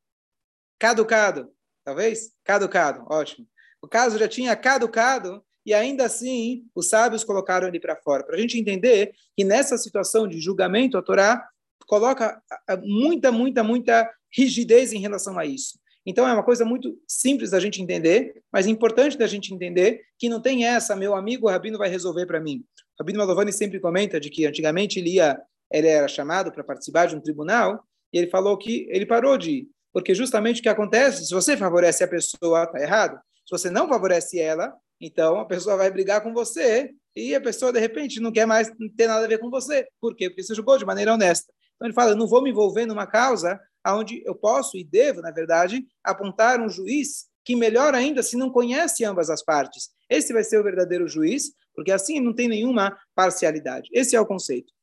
Caducado, 0.78 1.50
talvez? 1.84 2.32
Caducado, 2.44 3.04
ótimo. 3.08 3.46
O 3.82 3.88
caso 3.88 4.18
já 4.18 4.28
tinha 4.28 4.54
caducado 4.56 5.42
e 5.64 5.74
ainda 5.74 6.04
assim 6.06 6.64
os 6.74 6.88
sábios 6.88 7.24
colocaram 7.24 7.68
ele 7.68 7.80
para 7.80 7.96
fora. 7.96 8.24
Para 8.24 8.36
a 8.36 8.38
gente 8.38 8.58
entender 8.58 9.12
que 9.36 9.44
nessa 9.44 9.76
situação 9.76 10.26
de 10.28 10.40
julgamento, 10.40 10.96
a 10.96 11.02
Torá 11.02 11.46
coloca 11.86 12.40
muita, 12.82 13.30
muita, 13.30 13.62
muita 13.62 14.10
rigidez 14.32 14.92
em 14.92 15.00
relação 15.00 15.38
a 15.38 15.44
isso. 15.44 15.78
Então 16.04 16.26
é 16.26 16.32
uma 16.32 16.44
coisa 16.44 16.64
muito 16.64 16.96
simples 17.06 17.50
da 17.50 17.58
gente 17.58 17.82
entender, 17.82 18.42
mas 18.52 18.66
importante 18.66 19.18
da 19.18 19.26
gente 19.26 19.52
entender 19.52 20.02
que 20.18 20.28
não 20.28 20.40
tem 20.40 20.64
essa, 20.64 20.94
meu 20.94 21.16
amigo 21.16 21.46
o 21.46 21.50
Rabino 21.50 21.78
vai 21.78 21.88
resolver 21.88 22.26
para 22.26 22.40
mim. 22.40 22.64
O 22.98 23.02
Rabino 23.02 23.18
Malovani 23.18 23.52
sempre 23.52 23.80
comenta 23.80 24.20
de 24.20 24.30
que 24.30 24.46
antigamente 24.46 25.00
ele 25.00 25.14
ia 25.14 25.40
ele 25.68 25.88
era 25.88 26.06
chamado 26.06 26.52
para 26.52 26.62
participar 26.62 27.06
de 27.06 27.16
um 27.16 27.20
tribunal 27.20 27.82
e 28.12 28.18
ele 28.18 28.28
falou 28.28 28.56
que 28.56 28.86
ele 28.88 29.04
parou 29.04 29.36
de 29.36 29.50
ir, 29.50 29.68
porque 29.96 30.14
justamente 30.14 30.60
o 30.60 30.62
que 30.62 30.68
acontece, 30.68 31.24
se 31.24 31.32
você 31.32 31.56
favorece 31.56 32.04
a 32.04 32.06
pessoa, 32.06 32.64
está 32.64 32.78
errado. 32.78 33.18
Se 33.46 33.50
você 33.50 33.70
não 33.70 33.88
favorece 33.88 34.38
ela, 34.38 34.76
então 35.00 35.40
a 35.40 35.46
pessoa 35.46 35.74
vai 35.74 35.90
brigar 35.90 36.22
com 36.22 36.34
você 36.34 36.90
e 37.16 37.34
a 37.34 37.40
pessoa, 37.40 37.72
de 37.72 37.80
repente, 37.80 38.20
não 38.20 38.30
quer 38.30 38.44
mais 38.44 38.70
ter 38.94 39.06
nada 39.06 39.24
a 39.24 39.26
ver 39.26 39.38
com 39.38 39.48
você. 39.48 39.88
Por 39.98 40.14
quê? 40.14 40.28
Porque 40.28 40.42
você 40.42 40.54
julgou 40.54 40.76
de 40.76 40.84
maneira 40.84 41.14
honesta. 41.14 41.50
Então 41.74 41.88
ele 41.88 41.94
fala, 41.94 42.10
eu 42.10 42.16
não 42.16 42.26
vou 42.26 42.42
me 42.42 42.50
envolver 42.50 42.84
numa 42.84 43.06
causa 43.06 43.58
onde 43.86 44.22
eu 44.26 44.34
posso 44.34 44.76
e 44.76 44.84
devo, 44.84 45.22
na 45.22 45.30
verdade, 45.30 45.86
apontar 46.04 46.60
um 46.60 46.68
juiz 46.68 47.28
que 47.42 47.56
melhor 47.56 47.94
ainda 47.94 48.22
se 48.22 48.36
não 48.36 48.50
conhece 48.50 49.02
ambas 49.02 49.30
as 49.30 49.42
partes. 49.42 49.88
Esse 50.10 50.30
vai 50.30 50.44
ser 50.44 50.60
o 50.60 50.62
verdadeiro 50.62 51.08
juiz, 51.08 51.54
porque 51.74 51.90
assim 51.90 52.20
não 52.20 52.34
tem 52.34 52.48
nenhuma 52.48 52.94
parcialidade. 53.14 53.88
Esse 53.94 54.14
é 54.14 54.20
o 54.20 54.26
conceito. 54.26 54.74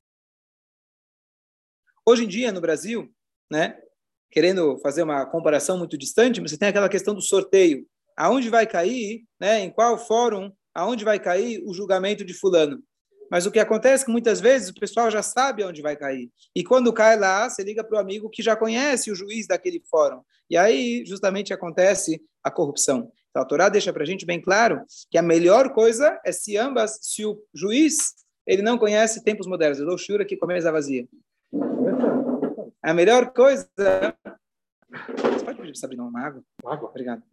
Hoje 2.03 2.23
em 2.23 2.27
dia, 2.27 2.51
no 2.51 2.59
Brasil, 2.59 3.13
né, 3.51 3.79
querendo 4.33 4.79
fazer 4.79 5.03
uma 5.03 5.27
comparação 5.27 5.77
muito 5.77 5.95
distante, 5.95 6.41
você 6.41 6.57
tem 6.57 6.67
aquela 6.67 6.89
questão 6.89 7.13
do 7.13 7.21
sorteio. 7.21 7.85
Aonde 8.17 8.49
vai 8.49 8.65
cair, 8.65 9.25
né, 9.39 9.59
em 9.59 9.69
qual 9.69 9.95
fórum, 9.95 10.51
aonde 10.73 11.05
vai 11.05 11.19
cair 11.19 11.61
o 11.63 11.71
julgamento 11.71 12.25
de 12.25 12.33
fulano. 12.33 12.81
Mas 13.29 13.45
o 13.45 13.51
que 13.51 13.59
acontece 13.59 14.03
é 14.03 14.05
que 14.07 14.11
muitas 14.11 14.41
vezes 14.41 14.69
o 14.69 14.73
pessoal 14.73 15.11
já 15.11 15.21
sabe 15.21 15.63
onde 15.63 15.83
vai 15.83 15.95
cair. 15.95 16.31
E 16.55 16.63
quando 16.63 16.91
cai 16.91 17.15
lá, 17.17 17.47
você 17.47 17.63
liga 17.63 17.83
para 17.83 17.95
o 17.95 17.99
amigo 17.99 18.27
que 18.27 18.41
já 18.41 18.55
conhece 18.55 19.11
o 19.11 19.15
juiz 19.15 19.45
daquele 19.45 19.79
fórum. 19.89 20.21
E 20.49 20.57
aí, 20.57 21.03
justamente, 21.05 21.53
acontece 21.53 22.19
a 22.43 22.49
corrupção. 22.49 23.11
Então, 23.29 23.43
a 23.43 23.45
Torá 23.45 23.69
deixa 23.69 23.93
para 23.93 24.01
a 24.01 24.05
gente 24.05 24.25
bem 24.25 24.41
claro 24.41 24.81
que 25.11 25.17
a 25.17 25.21
melhor 25.21 25.73
coisa 25.73 26.19
é 26.25 26.31
se 26.31 26.57
ambas, 26.57 26.97
se 27.03 27.23
o 27.23 27.39
juiz 27.53 28.15
ele 28.47 28.63
não 28.63 28.79
conhece 28.79 29.23
tempos 29.23 29.45
modernos. 29.45 29.79
Eu 29.79 29.85
dou 29.85 29.97
shura 29.97 30.23
aqui 30.23 30.35
com 30.35 30.45
a 30.45 30.47
mesa 30.47 30.71
vazia. 30.71 31.07
A 32.83 32.93
melhor 32.93 33.31
coisa. 33.31 33.67
Você 33.77 35.45
pode 35.45 35.57
pedir 35.57 35.71
para 35.71 35.75
Sabrina 35.75 36.03
uma 36.03 36.19
água? 36.19 36.43
Água. 36.65 36.89
Obrigado. 36.89 37.23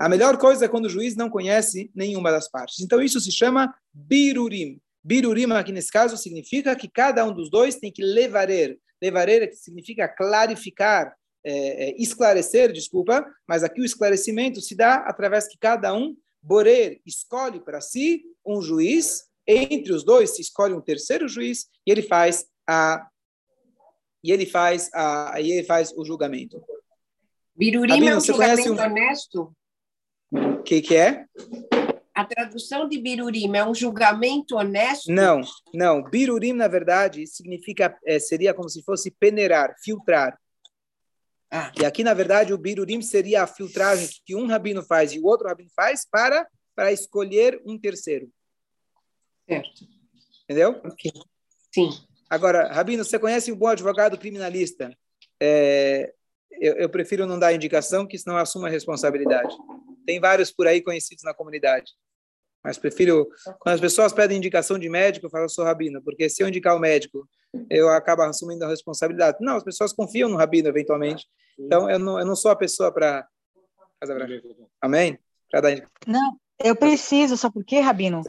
A 0.00 0.08
melhor 0.08 0.38
coisa 0.38 0.64
é 0.64 0.68
quando 0.68 0.86
o 0.86 0.90
juiz 0.90 1.14
não 1.14 1.28
conhece 1.28 1.90
nenhuma 1.94 2.30
das 2.30 2.50
partes. 2.50 2.80
Então, 2.80 3.02
isso 3.02 3.20
se 3.20 3.30
chama 3.30 3.74
birurim. 3.92 4.80
Birurim, 5.04 5.52
aqui 5.52 5.72
nesse 5.72 5.92
caso, 5.92 6.16
significa 6.16 6.74
que 6.74 6.88
cada 6.88 7.24
um 7.24 7.34
dos 7.34 7.50
dois 7.50 7.76
tem 7.76 7.92
que 7.92 8.02
levarer. 8.02 8.78
Levarer 9.02 9.54
significa 9.54 10.08
clarificar, 10.08 11.14
é, 11.44 11.90
é, 11.90 12.02
esclarecer, 12.02 12.72
desculpa, 12.72 13.26
mas 13.46 13.62
aqui 13.62 13.80
o 13.80 13.84
esclarecimento 13.84 14.60
se 14.60 14.74
dá 14.74 14.96
através 14.96 15.46
que 15.46 15.58
cada 15.58 15.94
um, 15.94 16.16
Borer, 16.42 17.02
escolhe 17.04 17.60
para 17.60 17.82
si 17.82 18.22
um 18.46 18.62
juiz, 18.62 19.24
entre 19.46 19.92
os 19.92 20.02
dois 20.02 20.36
se 20.36 20.40
escolhe 20.40 20.72
um 20.72 20.80
terceiro 20.80 21.28
juiz, 21.28 21.66
e 21.86 21.90
ele 21.90 22.00
faz 22.00 22.46
a 22.66 23.06
e 24.22 24.32
ele 24.32 24.46
faz 24.46 24.90
a 24.92 25.34
aí 25.34 25.50
ele 25.50 25.66
faz 25.66 25.92
o 25.96 26.04
julgamento. 26.04 26.62
Birurim 27.54 28.06
é 28.06 28.16
um 28.16 28.20
julgamento 28.20 28.72
um... 28.72 28.80
honesto? 28.80 29.56
O 30.32 30.62
que, 30.62 30.80
que 30.80 30.96
é? 30.96 31.26
A 32.14 32.24
tradução 32.24 32.88
de 32.88 32.98
birurim 32.98 33.56
é 33.56 33.64
um 33.64 33.74
julgamento 33.74 34.56
honesto? 34.56 35.10
Não, 35.10 35.40
não. 35.72 36.02
Birurim, 36.02 36.52
na 36.52 36.68
verdade, 36.68 37.26
significa 37.26 37.98
é, 38.04 38.18
seria 38.18 38.54
como 38.54 38.68
se 38.68 38.82
fosse 38.82 39.10
peneirar, 39.10 39.74
filtrar. 39.82 40.38
Ah. 41.50 41.72
E 41.80 41.84
aqui, 41.84 42.04
na 42.04 42.14
verdade, 42.14 42.52
o 42.52 42.58
birurim 42.58 43.02
seria 43.02 43.42
a 43.42 43.46
filtragem 43.46 44.08
que 44.24 44.36
um 44.36 44.46
rabino 44.46 44.82
faz 44.82 45.12
e 45.12 45.18
o 45.18 45.26
outro 45.26 45.48
rabino 45.48 45.70
faz 45.74 46.06
para, 46.08 46.46
para 46.76 46.92
escolher 46.92 47.60
um 47.66 47.76
terceiro. 47.78 48.30
Certo. 49.48 49.84
Entendeu? 50.44 50.80
Ok. 50.84 51.10
Sim. 51.74 51.90
Agora, 52.30 52.72
Rabino, 52.72 53.04
você 53.04 53.18
conhece 53.18 53.50
um 53.50 53.56
bom 53.56 53.66
advogado 53.66 54.16
criminalista? 54.16 54.96
É, 55.42 56.14
eu, 56.52 56.74
eu, 56.74 56.88
prefiro 56.88 57.26
não 57.26 57.38
dar 57.38 57.52
indicação, 57.52 58.06
que 58.06 58.16
senão 58.16 58.36
assuma 58.36 58.68
a 58.68 58.70
responsabilidade. 58.70 59.52
Tem 60.06 60.20
vários 60.20 60.52
por 60.52 60.68
aí 60.68 60.80
conhecidos 60.80 61.24
na 61.24 61.34
comunidade. 61.34 61.90
Mas 62.62 62.78
prefiro, 62.78 63.26
quando 63.58 63.74
as 63.74 63.80
pessoas 63.80 64.12
pedem 64.12 64.36
indicação 64.36 64.78
de 64.78 64.88
médico, 64.88 65.26
eu 65.26 65.30
falo, 65.30 65.44
eu 65.44 65.48
sou 65.48 65.64
rabino, 65.64 66.02
porque 66.02 66.28
se 66.28 66.42
eu 66.42 66.48
indicar 66.48 66.76
o 66.76 66.78
médico, 66.78 67.26
eu 67.68 67.88
acabo 67.88 68.22
assumindo 68.22 68.64
a 68.64 68.68
responsabilidade. 68.68 69.38
Não, 69.40 69.56
as 69.56 69.64
pessoas 69.64 69.92
confiam 69.92 70.28
no 70.28 70.36
rabino, 70.36 70.68
eventualmente. 70.68 71.26
Então, 71.58 71.90
eu 71.90 71.98
não, 71.98 72.20
eu 72.20 72.26
não 72.26 72.36
sou 72.36 72.50
a 72.50 72.56
pessoa 72.56 72.92
para. 72.92 73.26
Amém? 74.80 75.18
Para 75.50 75.60
dar 75.62 75.72
indicação. 75.72 75.94
Não, 76.06 76.38
eu 76.62 76.76
preciso, 76.76 77.36
sabe 77.36 77.54
por 77.54 77.64
quê, 77.64 77.80
rabino? 77.80 78.20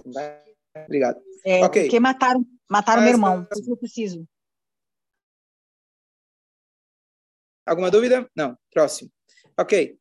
Obrigado. 0.86 1.20
É, 1.46 1.66
okay. 1.66 1.84
Porque 1.84 2.00
mataram, 2.00 2.46
Mataram 2.72 3.02
meu 3.02 3.12
irmão, 3.12 3.46
eu 3.52 3.68
não 3.68 3.76
preciso. 3.76 4.26
Alguma 7.66 7.92
dúvida? 7.92 8.26
Não. 8.34 8.58
Próximo. 8.72 9.12
Ok. 9.60 10.00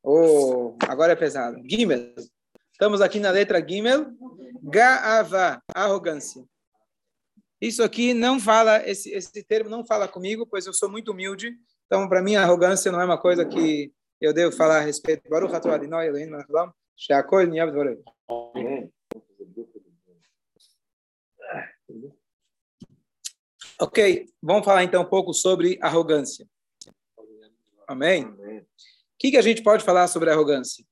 Oh, 0.00 0.76
agora 0.88 1.14
é 1.14 1.16
pesado. 1.16 1.60
Gimel. 1.68 2.14
Estamos 2.70 3.00
aqui 3.00 3.18
na 3.18 3.32
letra 3.32 3.60
Gimel. 3.60 4.12
Gaava, 4.62 5.60
arrogância. 5.74 6.44
Isso 7.60 7.82
aqui 7.82 8.14
não 8.14 8.38
fala, 8.38 8.88
esse, 8.88 9.10
esse 9.10 9.42
termo 9.42 9.68
não 9.68 9.84
fala 9.84 10.06
comigo, 10.06 10.46
pois 10.46 10.64
eu 10.64 10.72
sou 10.72 10.88
muito 10.88 11.10
humilde. 11.10 11.56
Então, 11.86 12.08
para 12.08 12.22
mim, 12.22 12.36
arrogância 12.36 12.92
não 12.92 13.00
é 13.00 13.04
uma 13.04 13.20
coisa 13.20 13.44
que 13.44 13.92
eu 14.20 14.32
devo 14.32 14.54
falar 14.54 14.78
a 14.78 14.82
respeito. 14.82 15.28
Baruch 15.28 15.52
atolad 15.52 15.82
Elohim, 15.82 16.30
Amém. 18.54 18.92
Ok, 23.80 24.26
vamos 24.42 24.64
falar 24.64 24.84
então 24.84 25.02
um 25.02 25.08
pouco 25.08 25.32
sobre 25.32 25.78
arrogância. 25.80 26.46
Amém? 27.86 28.24
O 28.24 28.66
que, 29.18 29.30
que 29.30 29.36
a 29.36 29.42
gente 29.42 29.62
pode 29.62 29.84
falar 29.84 30.08
sobre 30.08 30.30
arrogância? 30.30 30.84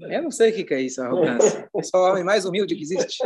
Eu 0.00 0.22
não 0.22 0.30
sei 0.30 0.50
o 0.50 0.54
que, 0.54 0.64
que 0.64 0.74
é 0.74 0.80
isso, 0.80 1.02
arrogância. 1.02 1.68
É 1.76 1.82
só 1.82 1.98
o 1.98 2.10
homem 2.10 2.24
mais 2.24 2.44
humilde 2.44 2.74
que 2.74 2.82
existe. 2.82 3.18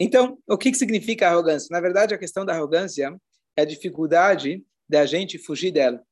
Então, 0.00 0.38
o 0.46 0.56
que, 0.56 0.70
que 0.70 0.78
significa 0.78 1.28
arrogância? 1.28 1.68
Na 1.70 1.80
verdade, 1.80 2.14
a 2.14 2.18
questão 2.18 2.44
da 2.44 2.54
arrogância 2.54 3.14
é 3.56 3.62
a 3.62 3.66
dificuldade 3.66 4.64
da 4.88 5.04
gente 5.04 5.38
fugir 5.38 5.72
dela. 5.72 6.02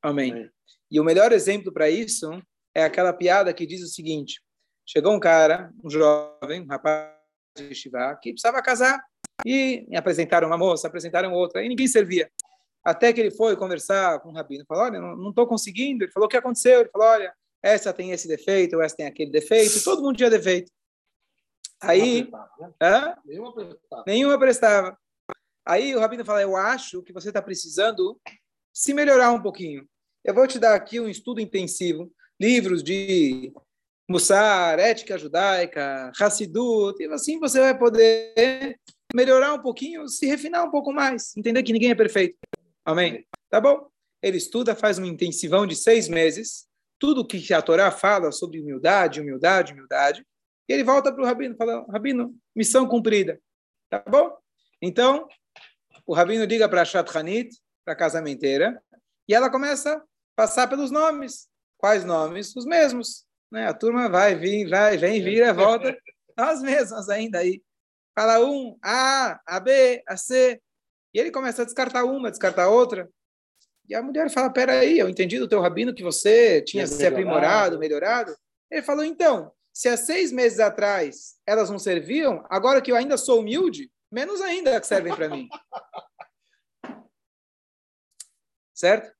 Amém. 0.00 0.50
E 0.90 1.00
o 1.00 1.04
melhor 1.04 1.32
exemplo 1.32 1.72
para 1.72 1.90
isso 1.90 2.30
é 2.74 2.84
aquela 2.84 3.12
piada 3.12 3.52
que 3.52 3.66
diz 3.66 3.82
o 3.82 3.88
seguinte: 3.88 4.40
chegou 4.86 5.12
um 5.12 5.20
cara, 5.20 5.72
um 5.82 5.90
jovem, 5.90 6.62
um 6.62 6.66
rapaz 6.66 7.12
de 7.56 7.74
Shiva, 7.74 8.18
que 8.20 8.32
precisava 8.32 8.62
casar 8.62 9.02
e 9.44 9.86
apresentaram 9.96 10.48
uma 10.48 10.58
moça, 10.58 10.86
apresentaram 10.86 11.32
outra, 11.32 11.64
e 11.64 11.68
ninguém 11.68 11.86
servia. 11.86 12.30
Até 12.84 13.12
que 13.12 13.20
ele 13.20 13.30
foi 13.30 13.56
conversar 13.56 14.20
com 14.20 14.28
o 14.30 14.32
rabino, 14.32 14.64
falou: 14.66 14.84
Olha, 14.84 15.00
não 15.00 15.30
estou 15.30 15.46
conseguindo. 15.46 16.04
Ele 16.04 16.12
falou: 16.12 16.26
O 16.26 16.28
que 16.28 16.36
aconteceu? 16.36 16.80
Ele 16.80 16.90
falou: 16.90 17.08
Olha, 17.08 17.34
essa 17.62 17.94
tem 17.94 18.10
esse 18.10 18.28
defeito, 18.28 18.80
essa 18.82 18.94
tem 18.94 19.06
aquele 19.06 19.30
defeito, 19.30 19.82
todo 19.82 20.02
mundo 20.02 20.16
tinha 20.16 20.28
defeito. 20.28 20.70
Aí, 21.80 22.30
né? 22.80 23.16
nenhuma, 23.24 23.54
prestava. 23.54 24.04
nenhuma 24.06 24.38
prestava. 24.38 24.98
Aí 25.66 25.94
o 25.94 26.00
Rabino 26.00 26.24
fala, 26.24 26.42
eu 26.42 26.56
acho 26.56 27.02
que 27.02 27.12
você 27.12 27.28
está 27.28 27.40
precisando 27.40 28.20
se 28.72 28.92
melhorar 28.92 29.32
um 29.32 29.40
pouquinho. 29.40 29.88
Eu 30.22 30.34
vou 30.34 30.46
te 30.46 30.58
dar 30.58 30.74
aqui 30.74 31.00
um 31.00 31.08
estudo 31.08 31.40
intensivo, 31.40 32.12
livros 32.40 32.82
de 32.82 33.52
Mussar, 34.08 34.78
ética 34.78 35.16
judaica, 35.16 36.12
Hassidut, 36.20 37.02
e 37.02 37.06
assim 37.06 37.38
você 37.38 37.58
vai 37.58 37.78
poder 37.78 38.78
melhorar 39.14 39.54
um 39.54 39.62
pouquinho, 39.62 40.08
se 40.08 40.26
refinar 40.26 40.64
um 40.64 40.70
pouco 40.70 40.92
mais, 40.92 41.34
entender 41.36 41.62
que 41.62 41.72
ninguém 41.72 41.90
é 41.90 41.94
perfeito. 41.94 42.36
Amém? 42.84 43.26
Tá 43.48 43.60
bom? 43.60 43.88
Ele 44.22 44.36
estuda, 44.36 44.74
faz 44.74 44.98
um 44.98 45.04
intensivão 45.04 45.66
de 45.66 45.76
seis 45.76 46.08
meses, 46.08 46.66
tudo 46.98 47.26
que 47.26 47.52
a 47.54 47.62
Torá 47.62 47.90
fala 47.90 48.32
sobre 48.32 48.60
humildade, 48.60 49.20
humildade, 49.20 49.72
humildade, 49.72 50.26
e 50.68 50.72
ele 50.72 50.82
volta 50.82 51.12
para 51.12 51.22
o 51.22 51.26
Rabino, 51.26 51.56
fala, 51.56 51.84
Rabino, 51.90 52.34
missão 52.54 52.86
cumprida. 52.86 53.40
Tá 53.90 54.02
bom? 54.08 54.36
Então, 54.80 55.28
o 56.06 56.14
Rabino 56.14 56.44
liga 56.44 56.68
para 56.68 56.82
a 56.82 56.84
Shatranit, 56.84 57.56
para 57.84 57.94
a 57.94 57.96
casamenteira, 57.96 58.82
e 59.28 59.34
ela 59.34 59.50
começa 59.50 59.96
a 59.96 60.02
passar 60.34 60.66
pelos 60.68 60.90
nomes. 60.90 61.48
Quais 61.78 62.04
nomes? 62.04 62.54
Os 62.56 62.64
mesmos. 62.64 63.23
Né? 63.50 63.66
A 63.66 63.74
turma 63.74 64.08
vai, 64.08 64.34
vem, 64.34 64.68
vai, 64.68 64.96
vem, 64.96 65.22
vira, 65.22 65.52
volta. 65.52 65.96
As 66.36 66.60
mesmas 66.60 67.08
ainda 67.08 67.38
aí. 67.38 67.62
Fala 68.14 68.44
um, 68.44 68.76
A, 68.82 69.40
A, 69.46 69.60
B, 69.60 70.02
A, 70.06 70.16
C. 70.16 70.60
E 71.12 71.18
ele 71.18 71.30
começa 71.30 71.62
a 71.62 71.64
descartar 71.64 72.04
uma, 72.04 72.30
descartar 72.30 72.68
outra. 72.68 73.08
E 73.88 73.94
a 73.94 74.02
mulher 74.02 74.30
fala: 74.30 74.52
Peraí, 74.52 74.98
eu 74.98 75.08
entendi 75.08 75.38
do 75.38 75.48
teu 75.48 75.60
rabino 75.60 75.94
que 75.94 76.02
você 76.02 76.62
tinha 76.62 76.86
se 76.86 77.06
aprimorado, 77.06 77.78
melhorado. 77.78 78.34
Ele 78.70 78.82
falou: 78.82 79.04
Então, 79.04 79.52
se 79.72 79.88
há 79.88 79.96
seis 79.96 80.32
meses 80.32 80.60
atrás 80.60 81.36
elas 81.46 81.70
não 81.70 81.78
serviam, 81.78 82.44
agora 82.48 82.80
que 82.80 82.90
eu 82.90 82.96
ainda 82.96 83.16
sou 83.16 83.40
humilde, 83.40 83.90
menos 84.10 84.40
ainda 84.40 84.80
que 84.80 84.86
servem 84.86 85.14
para 85.14 85.28
mim. 85.28 85.48
Certo? 88.72 89.14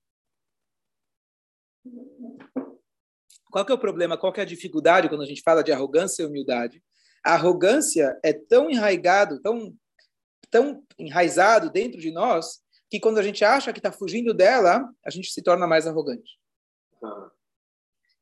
Qual 3.54 3.64
que 3.64 3.70
é 3.70 3.74
o 3.76 3.78
problema? 3.78 4.18
Qual 4.18 4.32
que 4.32 4.40
é 4.40 4.42
a 4.42 4.46
dificuldade 4.46 5.08
quando 5.08 5.22
a 5.22 5.26
gente 5.26 5.40
fala 5.40 5.62
de 5.62 5.70
arrogância 5.70 6.24
e 6.24 6.26
humildade? 6.26 6.82
A 7.24 7.34
arrogância 7.34 8.18
é 8.20 8.32
tão 8.32 8.68
enraigado, 8.68 9.40
tão, 9.40 9.72
tão 10.50 10.82
enraizado 10.98 11.70
dentro 11.70 12.00
de 12.00 12.10
nós, 12.10 12.64
que 12.90 12.98
quando 12.98 13.18
a 13.18 13.22
gente 13.22 13.44
acha 13.44 13.72
que 13.72 13.78
está 13.78 13.92
fugindo 13.92 14.34
dela, 14.34 14.92
a 15.06 15.08
gente 15.08 15.30
se 15.30 15.40
torna 15.40 15.68
mais 15.68 15.86
arrogante. 15.86 16.36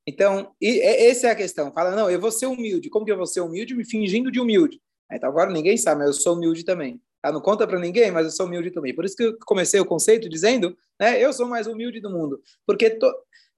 Então, 0.06 0.54
e, 0.60 0.82
essa 0.82 1.28
é 1.28 1.30
a 1.30 1.34
questão. 1.34 1.72
Fala, 1.72 1.96
não, 1.96 2.10
eu 2.10 2.20
vou 2.20 2.30
ser 2.30 2.44
humilde. 2.44 2.90
Como 2.90 3.06
que 3.06 3.10
eu 3.10 3.16
vou 3.16 3.26
ser 3.26 3.40
humilde? 3.40 3.74
Me 3.74 3.86
fingindo 3.86 4.30
de 4.30 4.38
humilde. 4.38 4.82
Então, 5.10 5.30
agora 5.30 5.50
ninguém 5.50 5.78
sabe, 5.78 6.00
mas 6.00 6.08
eu 6.08 6.22
sou 6.22 6.36
humilde 6.36 6.62
também. 6.62 7.00
Tá? 7.22 7.32
Não 7.32 7.40
conta 7.40 7.66
para 7.66 7.78
ninguém, 7.78 8.10
mas 8.10 8.26
eu 8.26 8.32
sou 8.32 8.46
humilde 8.46 8.70
também. 8.70 8.94
Por 8.94 9.04
isso 9.04 9.16
que 9.16 9.22
eu 9.22 9.38
comecei 9.46 9.80
o 9.80 9.86
conceito 9.86 10.28
dizendo, 10.28 10.76
né, 11.00 11.22
eu 11.22 11.32
sou 11.32 11.46
mais 11.46 11.66
humilde 11.66 12.00
do 12.00 12.10
mundo. 12.10 12.42
Porque 12.66 12.90
to... 12.90 13.06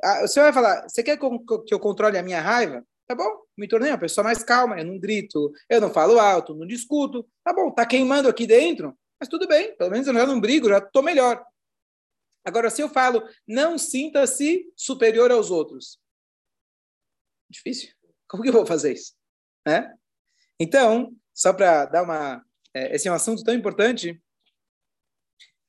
ah, 0.03 0.21
você 0.23 0.41
vai 0.41 0.53
falar, 0.53 0.89
você 0.89 1.03
quer 1.03 1.17
que 1.17 1.75
eu 1.75 1.81
controle 1.81 2.19
a 2.19 2.23
minha 2.23 2.41
raiva? 2.41 2.85
Tá 3.07 3.15
bom, 3.15 3.43
me 3.57 3.67
tornei 3.69 3.91
uma 3.91 3.99
pessoa 3.99 4.25
mais 4.25 4.43
calma, 4.43 4.79
eu 4.79 4.85
não 4.85 4.99
grito, 4.99 5.53
eu 5.69 5.81
não 5.81 5.91
falo 5.91 6.19
alto, 6.19 6.55
não 6.55 6.67
discuto. 6.67 7.27
Tá 7.43 7.53
bom, 7.53 7.71
tá 7.71 7.85
queimando 7.85 8.29
aqui 8.29 8.47
dentro, 8.47 8.97
mas 9.19 9.29
tudo 9.29 9.47
bem, 9.47 9.77
pelo 9.77 9.91
menos 9.91 10.07
eu 10.07 10.15
já 10.15 10.27
não 10.27 10.41
brigo, 10.41 10.69
já 10.69 10.79
estou 10.79 11.03
melhor. 11.03 11.45
Agora, 12.47 12.71
se 12.71 12.83
eu 12.83 12.89
falo, 12.89 13.23
não 13.47 13.79
sinta-se 13.79 14.71
superior 14.77 15.31
aos 15.31 15.51
outros, 15.51 15.99
Difícil. 17.55 17.95
Como 18.29 18.43
que 18.43 18.49
eu 18.49 18.53
vou 18.53 18.67
fazer 18.67 18.93
isso? 18.93 19.15
Né? 19.67 19.95
Então, 20.59 21.15
só 21.33 21.53
para 21.53 21.87
dar 21.87 22.03
uma... 22.03 22.45
É, 22.75 22.95
esse 22.95 23.09
é 23.09 23.13
um 23.13 23.15
assunto 23.15 23.45
tão 23.45 23.55
importante. 23.55 24.21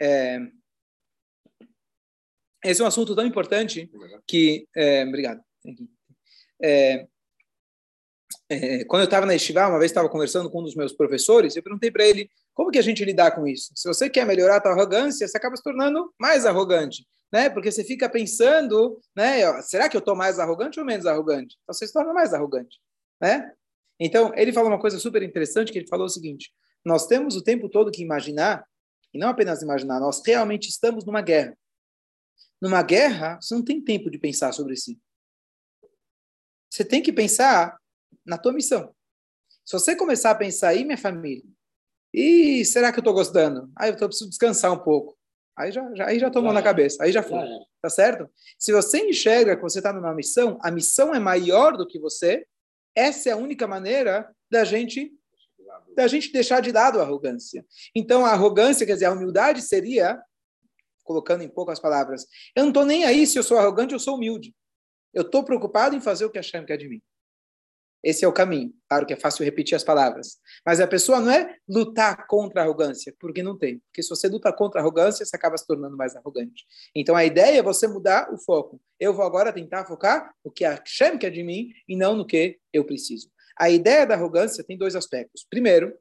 É, 0.01 0.39
esse 2.63 2.81
é 2.81 2.83
um 2.83 2.87
assunto 2.87 3.15
tão 3.15 3.25
importante 3.25 3.89
que... 4.27 4.67
É, 4.75 5.03
obrigado. 5.05 5.41
É, 6.61 7.07
é, 8.49 8.85
quando 8.85 9.03
eu 9.03 9.05
estava 9.05 9.25
na 9.25 9.33
Yeshiva, 9.33 9.67
uma 9.67 9.79
vez 9.79 9.91
estava 9.91 10.09
conversando 10.09 10.49
com 10.49 10.61
um 10.61 10.63
dos 10.63 10.75
meus 10.75 10.93
professores, 10.93 11.55
eu 11.55 11.63
perguntei 11.63 11.91
para 11.91 12.05
ele 12.05 12.29
como 12.53 12.71
que 12.71 12.79
a 12.79 12.81
gente 12.81 13.05
lidar 13.05 13.31
com 13.31 13.47
isso. 13.47 13.71
Se 13.75 13.87
você 13.87 14.09
quer 14.09 14.25
melhorar 14.25 14.57
a 14.57 14.61
tua 14.61 14.71
arrogância, 14.71 15.27
você 15.27 15.37
acaba 15.37 15.55
se 15.55 15.63
tornando 15.63 16.13
mais 16.19 16.45
arrogante 16.45 17.05
né? 17.35 17.49
Porque 17.49 17.69
você 17.69 17.83
fica 17.83 18.09
pensando, 18.09 18.97
né? 19.13 19.61
Será 19.61 19.89
que 19.89 19.97
eu 19.97 19.99
estou 19.99 20.15
mais 20.15 20.39
arrogante 20.39 20.79
ou 20.79 20.85
menos 20.85 21.05
arrogante? 21.05 21.57
Então 21.63 21.73
você 21.73 21.85
se 21.85 21.91
torna 21.91 22.13
mais 22.13 22.33
arrogante, 22.33 22.79
né? 23.21 23.51
Então 23.99 24.31
ele 24.35 24.53
falou 24.53 24.69
uma 24.69 24.79
coisa 24.79 24.97
super 24.99 25.21
interessante 25.21 25.69
que 25.69 25.79
ele 25.79 25.87
falou 25.87 26.05
o 26.05 26.09
seguinte: 26.09 26.53
nós 26.85 27.07
temos 27.07 27.35
o 27.35 27.43
tempo 27.43 27.67
todo 27.67 27.91
que 27.91 28.03
imaginar 28.03 28.65
e 29.13 29.17
não 29.17 29.29
apenas 29.29 29.61
imaginar, 29.61 29.99
nós 29.99 30.21
realmente 30.25 30.67
estamos 30.67 31.05
numa 31.05 31.21
guerra. 31.21 31.57
Numa 32.61 32.83
guerra, 32.83 33.39
você 33.41 33.55
não 33.55 33.63
tem 33.63 33.81
tempo 33.81 34.11
de 34.11 34.19
pensar 34.19 34.51
sobre 34.51 34.75
si. 34.75 34.99
Você 36.69 36.83
tem 36.83 37.01
que 37.01 37.13
pensar 37.13 37.79
na 38.25 38.37
tua 38.37 38.51
missão. 38.51 38.93
Se 39.65 39.71
você 39.71 39.95
começar 39.95 40.31
a 40.31 40.35
pensar 40.35 40.69
aí, 40.69 40.83
minha 40.83 40.97
família, 40.97 41.45
e 42.13 42.65
será 42.65 42.91
que 42.91 42.99
eu 42.99 43.01
estou 43.01 43.13
gostando? 43.13 43.71
Ah, 43.75 43.87
eu 43.87 43.95
preciso 43.95 44.29
descansar 44.29 44.71
um 44.73 44.83
pouco. 44.83 45.17
Aí 45.57 45.71
já, 45.71 45.95
já, 45.95 46.07
aí 46.07 46.19
já 46.19 46.29
tomou 46.29 46.51
na 46.51 46.61
cabeça, 46.61 47.01
aí 47.01 47.11
já 47.13 47.23
foi. 47.23 47.39
É. 47.39 47.59
Tá 47.81 47.89
certo? 47.89 48.29
Se 48.59 48.73
você 48.73 48.99
enxerga 48.99 49.55
que 49.55 49.61
você 49.61 49.79
está 49.79 49.93
numa 49.93 50.13
missão, 50.13 50.59
a 50.61 50.69
missão 50.69 51.15
é 51.15 51.19
maior 51.19 51.77
do 51.77 51.87
que 51.87 51.99
você, 51.99 52.45
essa 52.93 53.29
é 53.29 53.31
a 53.31 53.37
única 53.37 53.65
maneira 53.65 54.29
da 54.51 54.65
gente 54.65 55.13
da 55.95 56.07
gente 56.07 56.31
deixar 56.31 56.61
de 56.61 56.71
lado 56.71 56.99
a 56.99 57.03
arrogância. 57.03 57.65
Então, 57.95 58.25
a 58.25 58.31
arrogância, 58.31 58.85
quer 58.85 58.93
dizer, 58.93 59.05
a 59.05 59.11
humildade 59.11 59.61
seria, 59.61 60.21
colocando 61.03 61.43
em 61.43 61.49
poucas 61.49 61.79
palavras, 61.79 62.25
eu 62.55 62.63
não 62.63 62.69
estou 62.69 62.85
nem 62.85 63.05
aí 63.05 63.25
se 63.25 63.37
eu 63.37 63.43
sou 63.43 63.57
arrogante 63.57 63.93
ou 63.93 63.99
sou 63.99 64.15
humilde. 64.15 64.55
Eu 65.13 65.21
estou 65.21 65.43
preocupado 65.43 65.95
em 65.95 66.01
fazer 66.01 66.25
o 66.25 66.29
que 66.29 66.37
a 66.37 66.43
Shem 66.43 66.65
quer 66.65 66.77
de 66.77 66.89
mim. 66.89 67.01
Esse 68.05 68.23
é 68.23 68.27
o 68.27 68.31
caminho. 68.31 68.71
Claro 68.87 69.03
que 69.03 69.13
é 69.13 69.15
fácil 69.15 69.43
repetir 69.43 69.75
as 69.75 69.83
palavras. 69.83 70.37
Mas 70.63 70.79
a 70.79 70.85
pessoa 70.85 71.19
não 71.19 71.31
é 71.31 71.57
lutar 71.67 72.27
contra 72.27 72.61
a 72.61 72.63
arrogância, 72.63 73.11
porque 73.19 73.41
não 73.41 73.57
tem. 73.57 73.79
Porque 73.79 74.03
se 74.03 74.09
você 74.09 74.27
luta 74.27 74.53
contra 74.53 74.79
a 74.79 74.83
arrogância, 74.83 75.25
você 75.25 75.35
acaba 75.35 75.57
se 75.57 75.65
tornando 75.65 75.97
mais 75.97 76.15
arrogante. 76.15 76.65
Então 76.93 77.15
a 77.15 77.25
ideia 77.25 77.57
é 77.57 77.63
você 77.63 77.87
mudar 77.87 78.31
o 78.31 78.37
foco. 78.37 78.79
Eu 78.99 79.11
vou 79.11 79.25
agora 79.25 79.51
tentar 79.51 79.85
focar 79.85 80.31
no 80.45 80.51
que 80.51 80.63
a 80.63 80.79
Shem 80.85 81.17
quer 81.17 81.31
de 81.31 81.41
mim 81.41 81.71
e 81.87 81.97
não 81.97 82.15
no 82.15 82.27
que 82.27 82.59
eu 82.71 82.85
preciso. 82.85 83.31
A 83.57 83.69
ideia 83.69 84.05
da 84.05 84.15
arrogância 84.15 84.63
tem 84.63 84.77
dois 84.77 84.95
aspectos. 84.95 85.45
Primeiro, 85.49 85.93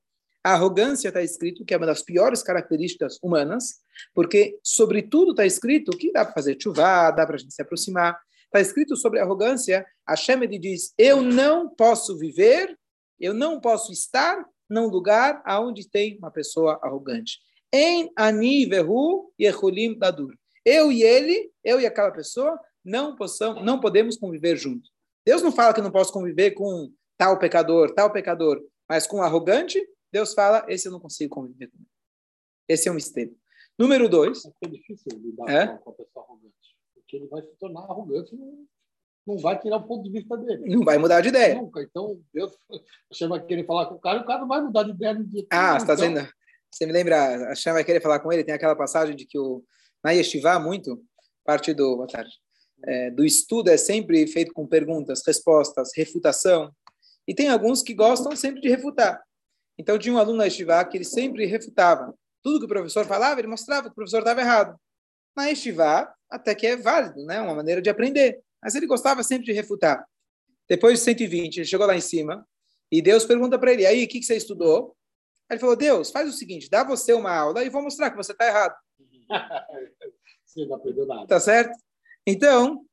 a 0.43 0.53
arrogância 0.53 1.09
está 1.09 1.23
escrito 1.23 1.65
que 1.65 1.73
é 1.73 1.77
uma 1.77 1.87
das 1.87 2.03
piores 2.03 2.43
características 2.43 3.19
humanas, 3.23 3.77
porque 4.13 4.59
sobre 4.63 5.03
tudo 5.03 5.31
está 5.31 5.47
escrito 5.47 5.97
que 5.97 6.13
dá 6.13 6.25
para 6.25 6.35
fazer 6.35 6.59
chuva, 6.61 7.11
dá 7.11 7.27
para 7.27 7.37
a 7.37 7.39
gente 7.39 7.55
se 7.55 7.63
aproximar, 7.63 8.21
está 8.45 8.61
escrito 8.61 8.95
sobre 8.97 9.21
arrogância, 9.21 9.87
Hashem 10.07 10.43
ele 10.43 10.59
diz: 10.59 10.93
Eu 10.99 11.23
não 11.23 11.69
posso 11.69 12.19
viver, 12.19 12.79
eu 13.19 13.33
não 13.33 13.59
posso 13.59 13.91
estar 13.91 14.45
num 14.69 14.87
lugar 14.87 15.43
onde 15.47 15.89
tem 15.89 16.19
uma 16.19 16.31
pessoa 16.31 16.79
arrogante. 16.83 17.39
Em 17.73 18.11
ani 18.17 18.67
vehu 18.67 19.33
yehulim 19.41 19.99
dadur. 19.99 20.35
Eu 20.65 20.93
e 20.93 21.03
ele, 21.03 21.51
eu 21.63 21.81
e 21.81 21.87
aquela 21.87 22.11
pessoa, 22.11 22.59
não 22.85 23.17
possamos, 23.17 23.65
não 23.65 23.81
podemos 23.81 24.17
conviver 24.17 24.57
juntos. 24.57 24.91
Deus 25.25 25.43
não 25.43 25.51
fala 25.51 25.73
que 25.73 25.81
não 25.81 25.91
posso 25.91 26.13
conviver 26.13 26.53
com 26.53 26.93
tal 27.17 27.39
pecador, 27.39 27.93
tal 27.95 28.13
pecador, 28.13 28.63
mas 28.89 29.07
com 29.07 29.23
arrogante, 29.23 29.81
Deus 30.13 30.35
fala: 30.35 30.65
esse 30.69 30.89
eu 30.89 30.93
não 30.93 31.01
consigo 31.01 31.35
conviver 31.35 31.69
com 31.69 31.77
ele. 31.77 31.89
Esse 32.69 32.89
é 32.89 32.93
um 32.93 32.95
mistério. 32.95 33.37
Número 33.79 34.09
dois. 34.09 34.43
É 34.63 34.67
difícil 34.67 35.19
lidar 35.19 35.49
é? 35.49 35.79
com 35.79 35.91
a 35.91 35.93
pessoa 35.93 36.25
arrogante 36.25 36.55
que 37.15 37.17
ele 37.17 37.29
vai 37.29 37.43
se 37.43 37.55
tornar 37.59 37.83
arrogante 37.83 38.35
não, 38.35 38.67
não 39.27 39.39
vai 39.39 39.59
tirar 39.59 39.77
o 39.77 39.87
ponto 39.87 40.03
de 40.03 40.11
vista 40.11 40.37
dele. 40.37 40.75
Não 40.75 40.85
vai 40.85 40.99
mudar 40.99 41.21
de 41.21 41.29
ideia. 41.29 41.55
Nunca. 41.55 41.83
Então, 41.83 42.21
Deus, 42.33 42.53
você 43.11 43.27
vai 43.27 43.45
querer 43.45 43.65
falar 43.65 43.87
com 43.87 43.95
o 43.95 44.01
cara 44.01 44.19
e 44.19 44.23
o 44.23 44.27
cara 44.27 44.41
não 44.41 44.49
vai 44.49 44.61
mudar 44.61 44.83
de 44.83 44.91
ideia 44.91 45.15
no 45.15 45.25
dia. 45.25 45.47
Ah, 45.51 45.79
você 45.79 45.85
está 45.85 45.95
então... 45.95 46.09
dizendo. 46.09 46.29
Você 46.71 46.87
me 46.87 46.93
lembra, 46.93 47.53
a 47.53 47.55
Shem 47.55 47.73
vai 47.73 47.85
querer 47.85 48.01
falar 48.01 48.19
com 48.19 48.33
ele, 48.33 48.43
tem 48.43 48.53
aquela 48.53 48.75
passagem 48.75 49.15
de 49.15 49.25
que 49.25 49.39
o, 49.39 49.63
na 50.03 50.11
Yeshiva, 50.11 50.59
muito, 50.59 51.01
parte 51.45 51.73
do, 51.73 51.95
boa 51.95 52.09
tarde, 52.09 52.33
é, 52.85 53.13
do 53.13 53.25
estudo 53.25 53.71
é 53.71 53.77
sempre 53.77 54.27
feito 54.27 54.53
com 54.53 54.67
perguntas, 54.67 55.23
respostas, 55.25 55.91
refutação. 55.97 56.75
E 57.27 57.35
tem 57.35 57.49
alguns 57.49 57.83
que 57.83 57.95
gostam 57.95 58.35
sempre 58.37 58.61
de 58.61 58.69
refutar. 58.69 59.23
Então, 59.79 59.99
tinha 59.99 60.15
um 60.15 60.19
aluno 60.19 60.39
na 60.39 60.45
Yeshiva 60.45 60.85
que 60.85 60.97
ele 60.97 61.05
sempre 61.05 61.47
refutava. 61.47 62.15
Tudo 62.43 62.61
que 62.61 62.67
o 62.67 62.69
professor 62.69 63.05
falava, 63.07 63.41
ele 63.41 63.49
mostrava 63.49 63.89
que 63.89 63.93
o 63.93 63.95
professor 63.95 64.19
estava 64.19 64.41
errado. 64.41 64.79
Na 65.37 65.47
Yeshiva, 65.47 66.13
até 66.31 66.55
que 66.55 66.67
é 66.67 66.77
válido, 66.77 67.25
né? 67.25 67.41
Uma 67.41 67.55
maneira 67.55 67.83
de 67.83 67.91
aprender. 67.91 68.41
Mas 68.63 68.75
ele 68.75 68.87
gostava 68.87 69.23
sempre 69.23 69.47
de 69.47 69.53
refutar. 69.53 70.07
Depois 70.69 70.99
de 70.99 71.05
120, 71.05 71.59
ele 71.59 71.67
chegou 71.67 71.87
lá 71.87 71.97
em 71.97 72.01
cima 72.01 72.47
e 72.91 73.03
Deus 73.03 73.25
pergunta 73.25 73.59
para 73.59 73.73
ele: 73.73 73.87
aí, 73.87 74.05
o 74.05 74.09
que, 74.09 74.21
que 74.21 74.25
você 74.25 74.37
estudou? 74.37 74.97
Ele 75.51 75.61
falou: 75.61 75.77
Deus, 75.77 76.11
faz 76.11 76.29
o 76.29 76.33
seguinte, 76.33 76.71
dá 76.71 76.85
você 76.85 77.13
uma 77.13 77.35
aula 77.35 77.65
e 77.65 77.69
vou 77.69 77.83
mostrar 77.83 78.11
que 78.11 78.17
você 78.17 78.33
está 78.33 78.47
errado. 78.47 78.75
Você 80.45 80.67
não 80.67 80.77
aprendeu 80.77 81.05
nada. 81.05 81.27
Tá 81.27 81.41
certo? 81.41 81.77
Então, 82.25 82.87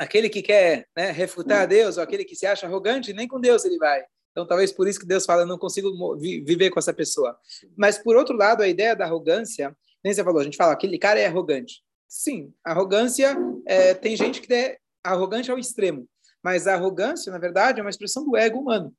aquele 0.00 0.30
que 0.30 0.40
quer 0.40 0.86
né, 0.96 1.10
refutar 1.10 1.68
Deus, 1.68 1.98
ou 1.98 2.02
aquele 2.02 2.24
que 2.24 2.34
se 2.34 2.46
acha 2.46 2.66
arrogante, 2.66 3.12
nem 3.12 3.28
com 3.28 3.38
Deus 3.38 3.66
ele 3.66 3.76
vai. 3.76 4.02
Então, 4.30 4.46
talvez 4.46 4.72
por 4.72 4.88
isso 4.88 4.98
que 4.98 5.06
Deus 5.06 5.26
fala, 5.26 5.44
não 5.44 5.58
consigo 5.58 6.16
viver 6.16 6.70
com 6.70 6.78
essa 6.78 6.94
pessoa. 6.94 7.38
Mas, 7.76 7.98
por 7.98 8.16
outro 8.16 8.34
lado, 8.34 8.62
a 8.62 8.68
ideia 8.68 8.96
da 8.96 9.04
arrogância, 9.04 9.76
nem 10.02 10.14
você 10.14 10.24
falou, 10.24 10.40
a 10.40 10.44
gente 10.44 10.56
fala, 10.56 10.72
aquele 10.72 10.98
cara 10.98 11.20
é 11.20 11.26
arrogante. 11.26 11.82
Sim, 12.08 12.50
arrogância, 12.64 13.36
é, 13.66 13.92
tem 13.92 14.16
gente 14.16 14.40
que 14.40 14.54
é 14.54 14.78
arrogante 15.04 15.50
ao 15.50 15.58
extremo. 15.58 16.08
Mas 16.42 16.66
a 16.66 16.74
arrogância, 16.74 17.30
na 17.30 17.38
verdade, 17.38 17.80
é 17.80 17.82
uma 17.82 17.90
expressão 17.90 18.24
do 18.24 18.38
ego 18.38 18.58
humano. 18.58 18.94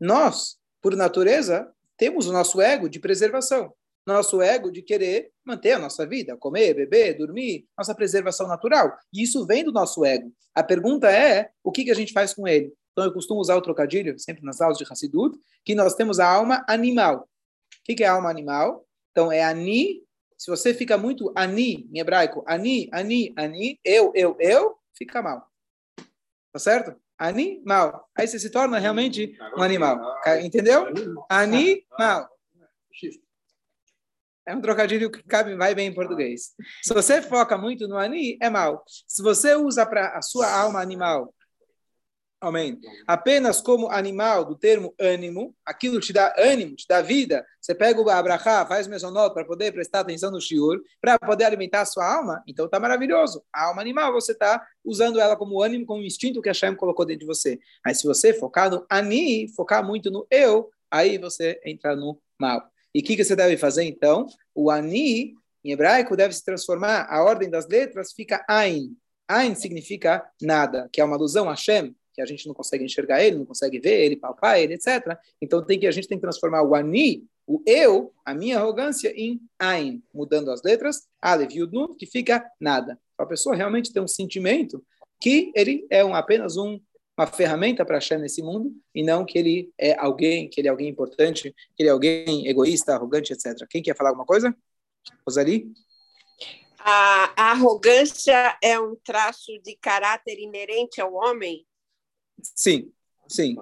Nós, 0.00 0.56
por 0.80 0.96
natureza, 0.96 1.70
temos 1.98 2.26
o 2.26 2.32
nosso 2.32 2.62
ego 2.62 2.88
de 2.88 2.98
preservação. 2.98 3.74
Nosso 4.08 4.40
ego 4.40 4.72
de 4.72 4.80
querer 4.80 5.30
manter 5.44 5.72
a 5.72 5.78
nossa 5.78 6.06
vida, 6.06 6.34
comer, 6.34 6.72
beber, 6.72 7.18
dormir, 7.18 7.66
nossa 7.76 7.94
preservação 7.94 8.48
natural. 8.48 8.96
E 9.12 9.22
isso 9.22 9.44
vem 9.46 9.62
do 9.62 9.70
nosso 9.70 10.02
ego. 10.02 10.32
A 10.54 10.62
pergunta 10.62 11.10
é, 11.10 11.50
o 11.62 11.70
que, 11.70 11.84
que 11.84 11.90
a 11.90 11.94
gente 11.94 12.14
faz 12.14 12.32
com 12.32 12.48
ele? 12.48 12.72
Então, 12.90 13.04
eu 13.04 13.12
costumo 13.12 13.38
usar 13.38 13.54
o 13.54 13.60
trocadilho, 13.60 14.18
sempre 14.18 14.42
nas 14.42 14.62
aulas 14.62 14.78
de 14.78 14.84
Hassidut, 14.90 15.38
que 15.62 15.74
nós 15.74 15.94
temos 15.94 16.18
a 16.18 16.26
alma 16.26 16.64
animal. 16.66 17.28
O 17.80 17.84
que, 17.84 17.96
que 17.96 18.02
é 18.02 18.06
a 18.06 18.12
alma 18.12 18.30
animal? 18.30 18.88
Então, 19.10 19.30
é 19.30 19.44
ani. 19.44 20.02
Se 20.38 20.50
você 20.50 20.72
fica 20.72 20.96
muito 20.96 21.30
ani, 21.36 21.86
em 21.92 21.98
hebraico, 21.98 22.42
ani, 22.46 22.88
ani, 22.90 23.34
ani, 23.36 23.78
eu, 23.84 24.10
eu, 24.14 24.34
eu, 24.40 24.78
fica 24.96 25.20
mal. 25.20 25.46
Tá 26.50 26.58
certo? 26.58 26.98
Animal. 27.18 28.08
Aí 28.16 28.26
você 28.26 28.38
se 28.38 28.48
torna 28.48 28.78
realmente 28.78 29.36
um 29.54 29.62
animal. 29.62 30.00
Entendeu? 30.42 30.86
Animal. 31.28 32.26
É 34.48 34.54
um 34.54 34.60
trocadilho 34.62 35.10
que 35.10 35.22
cabe, 35.22 35.54
vai 35.56 35.74
bem 35.74 35.88
em 35.88 35.94
português. 35.94 36.54
Se 36.82 36.94
você 36.94 37.20
foca 37.20 37.58
muito 37.58 37.86
no 37.86 37.98
ani, 37.98 38.38
é 38.40 38.48
mal. 38.48 38.82
Se 39.06 39.22
você 39.22 39.54
usa 39.54 39.84
para 39.84 40.16
a 40.16 40.22
sua 40.22 40.50
alma 40.50 40.80
animal 40.80 41.34
Amém. 42.40 42.78
Apenas 43.04 43.60
como 43.60 43.90
animal, 43.90 44.44
do 44.44 44.54
termo 44.54 44.94
ânimo, 44.96 45.56
aquilo 45.66 45.98
te 45.98 46.12
dá 46.12 46.32
ânimo, 46.38 46.76
te 46.76 46.86
dá 46.88 47.02
vida. 47.02 47.44
Você 47.60 47.74
pega 47.74 48.00
o 48.00 48.08
abrahá, 48.08 48.64
faz 48.64 48.86
o 48.86 48.90
mesonot 48.90 49.34
para 49.34 49.44
poder 49.44 49.72
prestar 49.72 50.00
atenção 50.00 50.30
no 50.30 50.40
shiur, 50.40 50.80
para 51.00 51.18
poder 51.18 51.44
alimentar 51.44 51.80
a 51.80 51.84
sua 51.84 52.06
alma, 52.16 52.40
então 52.46 52.66
está 52.66 52.78
maravilhoso. 52.78 53.42
A 53.52 53.64
alma 53.66 53.80
animal, 53.80 54.12
você 54.12 54.32
está 54.32 54.64
usando 54.84 55.18
ela 55.18 55.36
como 55.36 55.60
ânimo, 55.60 55.84
como 55.84 56.04
instinto 56.04 56.40
que 56.40 56.48
a 56.48 56.54
Shem 56.54 56.76
colocou 56.76 57.04
dentro 57.04 57.20
de 57.20 57.26
você. 57.26 57.58
Mas 57.84 57.98
se 57.98 58.06
você 58.06 58.32
focar 58.32 58.70
no 58.70 58.86
ani, 58.88 59.48
focar 59.56 59.84
muito 59.84 60.08
no 60.08 60.24
eu, 60.30 60.70
aí 60.88 61.18
você 61.18 61.60
entra 61.64 61.96
no 61.96 62.20
mal. 62.38 62.70
E 62.98 63.00
o 63.00 63.04
que, 63.04 63.14
que 63.14 63.22
você 63.22 63.36
deve 63.36 63.56
fazer 63.56 63.84
então? 63.84 64.26
O 64.52 64.72
ani, 64.72 65.32
em 65.64 65.70
hebraico, 65.70 66.16
deve 66.16 66.34
se 66.34 66.44
transformar, 66.44 67.06
a 67.08 67.22
ordem 67.22 67.48
das 67.48 67.68
letras 67.68 68.12
fica 68.12 68.44
ain. 68.48 68.90
Ain 69.28 69.54
significa 69.54 70.28
nada, 70.42 70.88
que 70.92 71.00
é 71.00 71.04
uma 71.04 71.14
alusão 71.14 71.48
a 71.48 71.54
Shem, 71.54 71.94
que 72.12 72.20
a 72.20 72.26
gente 72.26 72.48
não 72.48 72.54
consegue 72.54 72.84
enxergar 72.84 73.22
ele, 73.22 73.36
não 73.36 73.46
consegue 73.46 73.78
ver 73.78 74.04
ele, 74.04 74.16
palpar 74.16 74.58
ele, 74.58 74.74
etc. 74.74 75.16
Então 75.40 75.64
tem 75.64 75.78
que 75.78 75.86
a 75.86 75.92
gente 75.92 76.08
tem 76.08 76.18
que 76.18 76.22
transformar 76.22 76.64
o 76.64 76.74
ani, 76.74 77.24
o 77.46 77.62
eu, 77.64 78.12
a 78.24 78.34
minha 78.34 78.58
arrogância, 78.58 79.12
em 79.16 79.40
ain, 79.60 80.02
mudando 80.12 80.50
as 80.50 80.64
letras, 80.64 81.06
alev 81.22 81.54
nun, 81.70 81.94
que 81.94 82.04
fica 82.04 82.44
nada. 82.60 82.98
A 83.16 83.24
pessoa 83.24 83.54
realmente 83.54 83.92
tem 83.92 84.02
um 84.02 84.08
sentimento 84.08 84.84
que 85.20 85.52
ele 85.54 85.86
é 85.88 86.04
um, 86.04 86.16
apenas 86.16 86.56
um, 86.56 86.80
uma 87.18 87.26
ferramenta 87.26 87.84
para 87.84 87.98
achar 87.98 88.16
nesse 88.16 88.40
mundo 88.40 88.72
e 88.94 89.02
não 89.02 89.24
que 89.24 89.36
ele 89.36 89.72
é 89.76 89.98
alguém, 89.98 90.48
que 90.48 90.60
ele 90.60 90.68
é 90.68 90.70
alguém 90.70 90.88
importante, 90.88 91.52
que 91.76 91.82
ele 91.82 91.88
é 91.88 91.92
alguém 91.92 92.46
egoísta, 92.46 92.94
arrogante, 92.94 93.32
etc. 93.32 93.66
Quem 93.68 93.82
quer 93.82 93.96
falar 93.96 94.10
alguma 94.10 94.24
coisa? 94.24 94.56
Rosali? 95.26 95.72
A, 96.78 97.32
a 97.36 97.50
arrogância 97.50 98.56
é 98.62 98.78
um 98.78 98.94
traço 98.94 99.50
de 99.64 99.76
caráter 99.76 100.38
inerente 100.38 101.00
ao 101.00 101.12
homem? 101.12 101.66
Sim, 102.40 102.92
sim. 103.26 103.56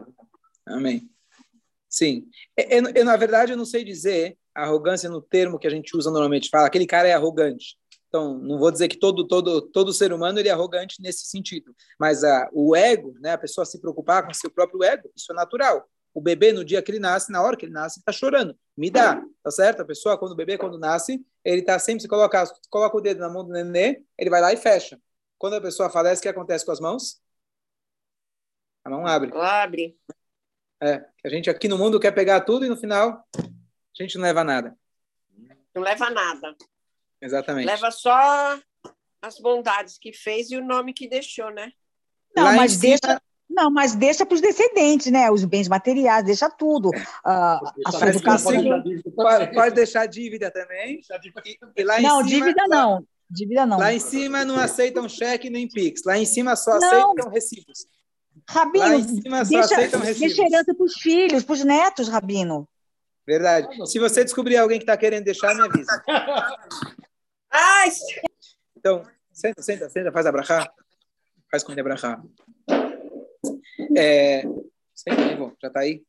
Amém. 0.66 1.08
Sim. 1.88 2.28
Eu, 2.54 2.90
eu, 2.94 3.04
na 3.06 3.16
verdade, 3.16 3.52
eu 3.52 3.56
não 3.56 3.64
sei 3.64 3.82
dizer 3.82 4.36
arrogância 4.54 5.08
no 5.08 5.22
termo 5.22 5.58
que 5.58 5.66
a 5.66 5.70
gente 5.70 5.96
usa 5.96 6.10
normalmente. 6.10 6.50
Fala, 6.50 6.66
aquele 6.66 6.86
cara 6.86 7.08
é 7.08 7.14
arrogante. 7.14 7.78
Então, 8.16 8.38
não 8.38 8.58
vou 8.58 8.72
dizer 8.72 8.88
que 8.88 8.96
todo, 8.96 9.26
todo, 9.28 9.60
todo 9.60 9.92
ser 9.92 10.10
humano 10.10 10.38
ele 10.38 10.48
é 10.48 10.52
arrogante 10.52 11.02
nesse 11.02 11.26
sentido. 11.26 11.76
Mas 12.00 12.24
a, 12.24 12.48
o 12.50 12.74
ego, 12.74 13.14
né, 13.20 13.32
a 13.32 13.38
pessoa 13.38 13.66
se 13.66 13.78
preocupar 13.78 14.24
com 14.24 14.32
seu 14.32 14.50
próprio 14.50 14.82
ego, 14.82 15.10
isso 15.14 15.30
é 15.32 15.34
natural. 15.34 15.86
O 16.14 16.20
bebê, 16.20 16.50
no 16.50 16.64
dia 16.64 16.80
que 16.80 16.90
ele 16.90 16.98
nasce, 16.98 17.30
na 17.30 17.42
hora 17.42 17.58
que 17.58 17.66
ele 17.66 17.74
nasce, 17.74 17.98
está 17.98 18.10
chorando. 18.10 18.58
Me 18.74 18.90
dá, 18.90 19.22
tá 19.42 19.50
certo? 19.50 19.82
A 19.82 19.84
pessoa, 19.84 20.16
quando 20.16 20.32
o 20.32 20.34
bebê, 20.34 20.56
quando 20.56 20.78
nasce, 20.78 21.22
ele 21.44 21.60
está 21.60 21.78
sempre, 21.78 22.00
se 22.00 22.08
coloca, 22.08 22.42
coloca 22.70 22.96
o 22.96 23.00
dedo 23.02 23.20
na 23.20 23.28
mão 23.28 23.44
do 23.44 23.52
nenê, 23.52 24.02
ele 24.16 24.30
vai 24.30 24.40
lá 24.40 24.50
e 24.50 24.56
fecha. 24.56 24.98
Quando 25.36 25.56
a 25.56 25.60
pessoa 25.60 25.90
falece, 25.90 26.20
o 26.20 26.22
que 26.22 26.28
acontece 26.30 26.64
com 26.64 26.72
as 26.72 26.80
mãos? 26.80 27.20
A 28.82 28.88
mão 28.88 29.06
abre. 29.06 29.30
Abre. 29.34 29.98
É, 30.82 31.04
a 31.22 31.28
gente 31.28 31.50
aqui 31.50 31.68
no 31.68 31.76
mundo 31.76 32.00
quer 32.00 32.12
pegar 32.12 32.40
tudo 32.40 32.64
e 32.64 32.68
no 32.70 32.78
final 32.78 33.22
a 33.36 34.02
gente 34.02 34.16
não 34.16 34.24
leva 34.24 34.42
nada. 34.42 34.74
Não 35.74 35.82
leva 35.82 36.08
nada. 36.08 36.56
Exatamente. 37.20 37.66
Leva 37.66 37.90
só 37.90 38.58
as 39.22 39.38
bondades 39.38 39.98
que 39.98 40.12
fez 40.12 40.50
e 40.50 40.56
o 40.56 40.64
nome 40.64 40.92
que 40.92 41.08
deixou, 41.08 41.50
né? 41.50 41.72
Não, 42.34 42.44
Lá 42.44 42.52
mas 42.52 42.76
deixa, 42.76 42.98
cima... 43.02 43.22
não, 43.48 43.70
mas 43.70 43.94
deixa 43.94 44.26
para 44.26 44.34
os 44.34 44.40
descendentes, 44.40 45.10
né? 45.10 45.30
Os 45.30 45.44
bens 45.44 45.68
materiais, 45.68 46.24
deixa 46.24 46.50
tudo. 46.50 46.90
Uh, 46.90 47.86
a 47.86 47.92
sua 47.92 48.08
educação. 48.08 48.52
Pode, 49.14 49.54
pode, 49.54 49.74
deixar 49.74 50.06
dívida 50.06 50.50
também. 50.50 51.00
E, 51.76 51.82
lá 51.82 52.00
não, 52.00 52.18
cima, 52.18 52.28
dívida 52.28 52.62
lá, 52.68 52.76
não. 52.76 53.06
Dívida 53.28 53.66
não. 53.66 53.78
Lá 53.78 53.92
em 53.92 54.00
cima 54.00 54.44
não 54.44 54.58
aceitam 54.58 55.08
cheque 55.08 55.50
nem 55.50 55.68
Pix. 55.68 56.02
Lá 56.04 56.18
em 56.18 56.26
cima 56.26 56.54
só 56.54 56.78
não. 56.78 57.12
aceitam 57.12 57.30
recibos. 57.30 57.86
Rabino, 58.48 58.98
deixa, 59.48 59.76
deixa 60.12 60.42
herança 60.42 60.74
para 60.74 60.84
os 60.84 60.92
filhos, 61.00 61.42
para 61.42 61.54
os 61.54 61.64
netos, 61.64 62.08
Rabino. 62.08 62.68
Verdade. 63.26 63.66
Se 63.90 63.98
você 63.98 64.22
descobrir 64.22 64.56
alguém 64.56 64.78
que 64.78 64.84
está 64.84 64.96
querendo 64.96 65.24
deixar, 65.24 65.54
me 65.54 65.62
avisa. 65.62 66.04
Ai! 67.58 67.88
Então, 68.76 69.02
senta, 69.32 69.62
senta, 69.62 69.88
senta, 69.88 70.12
faz 70.12 70.26
abrahá. 70.26 70.70
Faz 71.50 71.64
com 71.64 71.72
ele 71.72 71.80
abrahá. 71.80 72.22
É, 73.96 74.42
senta 74.94 75.22
aí, 75.22 75.34
bom, 75.36 75.54
já 75.60 75.68
está 75.68 75.80
aí? 75.80 76.04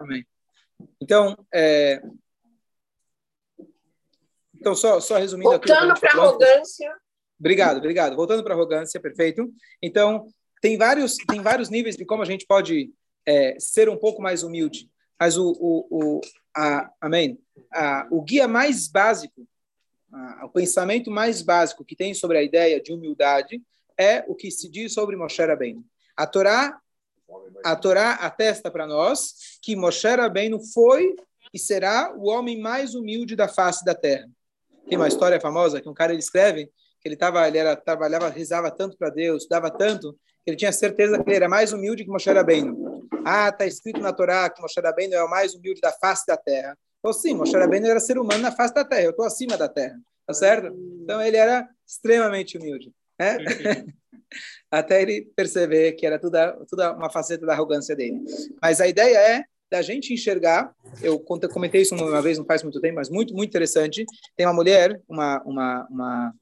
Amém. 0.00 0.26
Então, 1.00 1.36
é, 1.54 2.02
então 4.54 4.74
só, 4.74 4.98
só 4.98 5.16
resumindo 5.16 5.50
Voltando 5.50 6.00
para 6.00 6.10
a 6.10 6.22
arrogância. 6.24 6.92
Obrigado, 7.38 7.76
obrigado. 7.76 8.16
Voltando 8.16 8.42
para 8.42 8.52
a 8.52 8.56
arrogância, 8.56 9.00
perfeito. 9.00 9.48
Então, 9.80 10.26
tem 10.60 10.76
vários, 10.76 11.16
tem 11.28 11.40
vários 11.40 11.70
níveis 11.70 11.96
de 11.96 12.04
como 12.04 12.22
a 12.22 12.26
gente 12.26 12.46
pode 12.46 12.92
é, 13.24 13.56
ser 13.60 13.88
um 13.88 13.96
pouco 13.96 14.20
mais 14.20 14.42
humilde. 14.42 14.90
Mas 15.18 15.36
o, 15.36 15.50
o, 15.52 15.86
o 15.90 16.20
a, 16.54 16.90
amém. 17.00 17.38
A, 17.72 18.06
o 18.10 18.22
guia 18.22 18.46
mais 18.46 18.88
básico, 18.88 19.46
a, 20.12 20.46
o 20.46 20.48
pensamento 20.48 21.10
mais 21.10 21.42
básico 21.42 21.84
que 21.84 21.96
tem 21.96 22.14
sobre 22.14 22.38
a 22.38 22.42
ideia 22.42 22.80
de 22.80 22.92
humildade 22.92 23.62
é 23.98 24.24
o 24.28 24.34
que 24.34 24.50
se 24.50 24.68
diz 24.68 24.92
sobre 24.92 25.16
Moshe 25.16 25.42
Rabbeinu. 25.42 25.84
A 26.16 26.26
Torá, 26.26 26.78
a 27.64 27.76
Torá 27.76 28.12
atesta 28.12 28.70
para 28.70 28.86
nós 28.86 29.58
que 29.62 29.74
Moshe 29.74 30.08
Rabbeinu 30.08 30.60
foi 30.72 31.14
e 31.52 31.58
será 31.58 32.14
o 32.16 32.28
homem 32.28 32.60
mais 32.60 32.94
humilde 32.94 33.34
da 33.34 33.48
face 33.48 33.84
da 33.84 33.94
terra. 33.94 34.28
Tem 34.88 34.98
uma 34.98 35.08
história 35.08 35.40
famosa 35.40 35.80
que 35.80 35.88
um 35.88 35.94
cara 35.94 36.12
ele 36.12 36.20
escreve 36.20 36.70
que 37.06 37.08
ele 37.08 37.16
tava, 37.16 37.46
ele 37.46 37.56
era 37.56 37.76
trabalhava, 37.76 38.28
rezava 38.28 38.68
tanto 38.68 38.96
para 38.96 39.10
Deus, 39.10 39.46
dava 39.48 39.70
tanto, 39.70 40.12
que 40.44 40.50
ele 40.50 40.56
tinha 40.56 40.72
certeza 40.72 41.22
que 41.22 41.28
ele 41.30 41.36
era 41.36 41.48
mais 41.48 41.72
humilde 41.72 42.04
que 42.04 42.10
Moshe 42.10 42.28
Rabbeinu. 42.28 42.85
Ah, 43.24 43.48
está 43.48 43.66
escrito 43.66 44.00
na 44.00 44.12
Torá 44.12 44.48
que 44.50 44.60
Moshe 44.60 44.80
Rabbeinu 44.80 45.14
é 45.14 45.24
o 45.24 45.30
mais 45.30 45.54
humilde 45.54 45.80
da 45.80 45.92
face 45.92 46.26
da 46.26 46.36
terra. 46.36 46.76
Então, 46.98 47.12
sim, 47.12 47.34
Moshe 47.34 47.56
Rabbeinu 47.56 47.86
era 47.86 48.00
ser 48.00 48.18
humano 48.18 48.42
na 48.42 48.52
face 48.52 48.74
da 48.74 48.84
terra, 48.84 49.02
eu 49.02 49.10
estou 49.10 49.24
acima 49.24 49.56
da 49.56 49.68
terra, 49.68 49.98
tá 50.26 50.34
certo? 50.34 50.74
Então, 51.02 51.20
ele 51.22 51.36
era 51.36 51.68
extremamente 51.86 52.58
humilde, 52.58 52.92
né? 53.18 53.38
Até 54.70 55.02
ele 55.02 55.30
perceber 55.36 55.92
que 55.92 56.04
era 56.04 56.18
tudo, 56.18 56.36
tudo 56.68 56.82
uma 56.92 57.08
faceta 57.08 57.46
da 57.46 57.52
arrogância 57.52 57.94
dele. 57.94 58.22
Mas 58.60 58.80
a 58.80 58.88
ideia 58.88 59.16
é 59.16 59.44
da 59.70 59.82
gente 59.82 60.12
enxergar, 60.12 60.72
eu 61.02 61.18
comentei 61.20 61.82
isso 61.82 61.94
uma 61.94 62.22
vez, 62.22 62.38
não 62.38 62.44
faz 62.44 62.62
muito 62.62 62.80
tempo, 62.80 62.96
mas 62.96 63.10
muito, 63.10 63.34
muito 63.34 63.50
interessante. 63.50 64.04
Tem 64.36 64.46
uma 64.46 64.54
mulher, 64.54 65.00
uma, 65.08 65.42
uma, 65.42 65.86
uma 65.90 66.34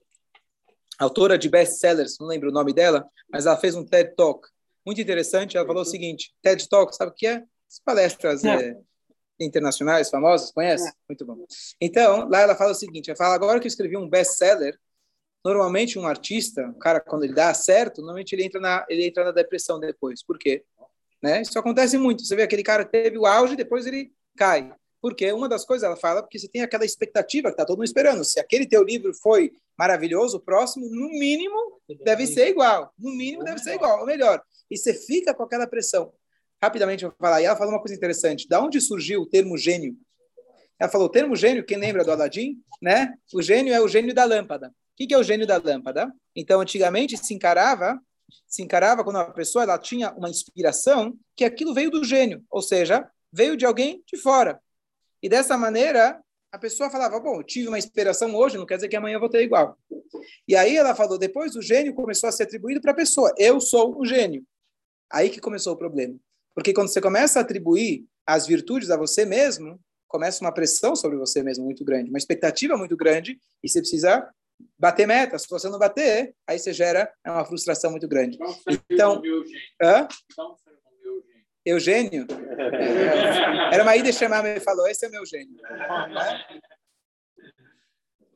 autora 0.98 1.38
de 1.38 1.48
best-sellers, 1.48 2.16
não 2.18 2.26
lembro 2.26 2.50
o 2.50 2.52
nome 2.52 2.72
dela, 2.72 3.06
mas 3.30 3.46
ela 3.46 3.56
fez 3.56 3.74
um 3.74 3.84
TED 3.84 4.14
Talk 4.14 4.48
muito 4.84 5.00
interessante. 5.00 5.56
Ela 5.56 5.66
falou 5.66 5.82
o 5.82 5.86
seguinte: 5.86 6.34
TED 6.42 6.68
Talk, 6.68 6.94
sabe 6.94 7.12
o 7.12 7.14
que 7.14 7.26
é? 7.26 7.42
As 7.68 7.80
palestras 7.84 8.44
é, 8.44 8.76
internacionais 9.40 10.10
famosas, 10.10 10.52
conhece? 10.52 10.88
É. 10.88 10.92
Muito 11.08 11.24
bom. 11.24 11.44
Então, 11.80 12.28
lá 12.28 12.40
ela 12.40 12.54
fala 12.54 12.72
o 12.72 12.74
seguinte: 12.74 13.10
ela 13.10 13.16
fala, 13.16 13.34
agora 13.34 13.58
que 13.60 13.66
eu 13.66 13.70
escrevi 13.70 13.96
um 13.96 14.08
best-seller, 14.08 14.78
normalmente 15.44 15.98
um 15.98 16.06
artista, 16.06 16.62
um 16.62 16.78
cara, 16.78 17.00
quando 17.00 17.24
ele 17.24 17.34
dá 17.34 17.52
certo, 17.52 18.00
normalmente 18.00 18.32
ele 18.32 18.44
entra 18.44 18.60
na, 18.60 18.86
ele 18.88 19.06
entra 19.06 19.24
na 19.24 19.32
depressão 19.32 19.78
depois. 19.78 20.22
Por 20.22 20.38
quê? 20.38 20.64
Né? 21.22 21.42
Isso 21.42 21.58
acontece 21.58 21.96
muito. 21.98 22.24
Você 22.24 22.36
vê 22.36 22.42
aquele 22.42 22.62
cara 22.62 22.84
que 22.84 22.92
teve 22.92 23.18
o 23.18 23.26
auge, 23.26 23.56
depois 23.56 23.86
ele 23.86 24.12
cai. 24.36 24.74
Porque 25.00 25.30
uma 25.32 25.48
das 25.48 25.66
coisas 25.66 25.84
ela 25.84 25.96
fala 25.96 26.22
porque 26.22 26.38
você 26.38 26.48
tem 26.48 26.62
aquela 26.62 26.84
expectativa 26.84 27.48
que 27.48 27.54
está 27.54 27.64
todo 27.66 27.76
mundo 27.76 27.86
esperando. 27.86 28.24
Se 28.24 28.40
aquele 28.40 28.66
teu 28.66 28.82
livro 28.82 29.12
foi 29.12 29.52
maravilhoso, 29.76 30.38
o 30.38 30.40
próximo, 30.40 30.88
no 30.88 31.08
mínimo, 31.10 31.80
deve 32.02 32.26
ser 32.26 32.48
igual. 32.48 32.92
No 32.98 33.10
mínimo, 33.10 33.44
deve 33.44 33.58
ser 33.58 33.74
igual, 33.74 34.00
ou 34.00 34.06
melhor. 34.06 34.42
E 34.70 34.76
você 34.76 34.94
fica 34.94 35.34
com 35.34 35.42
aquela 35.42 35.66
pressão. 35.66 36.12
Rapidamente 36.62 37.04
eu 37.04 37.10
vou 37.10 37.18
falar. 37.18 37.42
E 37.42 37.44
ela 37.44 37.56
falou 37.56 37.72
uma 37.72 37.80
coisa 37.80 37.94
interessante. 37.94 38.48
Da 38.48 38.60
onde 38.62 38.80
surgiu 38.80 39.22
o 39.22 39.26
termo 39.26 39.56
gênio? 39.56 39.96
Ela 40.78 40.90
falou, 40.90 41.06
o 41.06 41.10
termo 41.10 41.36
gênio, 41.36 41.64
quem 41.64 41.78
lembra 41.78 42.04
do 42.04 42.10
Aladim? 42.10 42.62
Né? 42.82 43.14
O 43.32 43.40
gênio 43.40 43.72
é 43.72 43.80
o 43.80 43.88
gênio 43.88 44.14
da 44.14 44.24
lâmpada. 44.24 44.68
O 44.68 44.72
que 45.06 45.12
é 45.12 45.18
o 45.18 45.22
gênio 45.22 45.46
da 45.46 45.56
lâmpada? 45.56 46.12
Então, 46.34 46.60
antigamente 46.60 47.16
se 47.16 47.34
encarava, 47.34 48.00
se 48.46 48.62
encarava 48.62 49.04
quando 49.04 49.16
uma 49.16 49.32
pessoa 49.32 49.64
ela 49.64 49.78
tinha 49.78 50.12
uma 50.12 50.30
inspiração, 50.30 51.16
que 51.36 51.44
aquilo 51.44 51.74
veio 51.74 51.90
do 51.90 52.04
gênio, 52.04 52.44
ou 52.50 52.62
seja, 52.62 53.08
veio 53.32 53.56
de 53.56 53.64
alguém 53.64 54.02
de 54.06 54.16
fora. 54.16 54.60
E 55.22 55.28
dessa 55.28 55.56
maneira, 55.56 56.20
a 56.52 56.58
pessoa 56.58 56.90
falava: 56.90 57.18
Bom, 57.18 57.36
eu 57.36 57.42
tive 57.42 57.68
uma 57.68 57.78
inspiração 57.78 58.34
hoje, 58.34 58.56
não 58.56 58.66
quer 58.66 58.76
dizer 58.76 58.88
que 58.88 58.96
amanhã 58.96 59.16
eu 59.16 59.20
vou 59.20 59.28
ter 59.28 59.42
igual. 59.42 59.76
E 60.46 60.54
aí 60.54 60.76
ela 60.76 60.94
falou: 60.94 61.18
depois 61.18 61.56
o 61.56 61.62
gênio 61.62 61.94
começou 61.94 62.28
a 62.28 62.32
ser 62.32 62.44
atribuído 62.44 62.80
para 62.80 62.92
a 62.92 62.94
pessoa. 62.94 63.32
Eu 63.36 63.60
sou 63.60 64.00
um 64.00 64.04
gênio. 64.04 64.44
Aí 65.14 65.30
que 65.30 65.40
começou 65.40 65.74
o 65.74 65.76
problema. 65.76 66.18
Porque 66.56 66.74
quando 66.74 66.88
você 66.88 67.00
começa 67.00 67.38
a 67.38 67.42
atribuir 67.42 68.04
as 68.26 68.48
virtudes 68.48 68.90
a 68.90 68.96
você 68.96 69.24
mesmo, 69.24 69.78
começa 70.08 70.44
uma 70.44 70.52
pressão 70.52 70.96
sobre 70.96 71.16
você 71.16 71.40
mesmo 71.40 71.64
muito 71.64 71.84
grande, 71.84 72.10
uma 72.10 72.18
expectativa 72.18 72.76
muito 72.76 72.96
grande, 72.96 73.38
e 73.62 73.68
você 73.68 73.78
precisa 73.78 74.28
bater 74.76 75.06
meta. 75.06 75.38
Se 75.38 75.48
você 75.48 75.68
não 75.68 75.78
bater, 75.78 76.34
aí 76.48 76.58
você 76.58 76.72
gera 76.72 77.12
uma 77.24 77.44
frustração 77.44 77.92
muito 77.92 78.08
grande. 78.08 78.36
Então, 78.90 79.22
hã? 79.80 80.08
Eugênio? 81.64 82.26
Era 83.72 83.82
uma 83.82 83.96
ida 83.96 84.12
chamar 84.12 84.44
e 84.44 84.60
falou: 84.60 84.86
Esse 84.86 85.06
é 85.06 85.08
meu 85.08 85.24
gênio. 85.24 85.56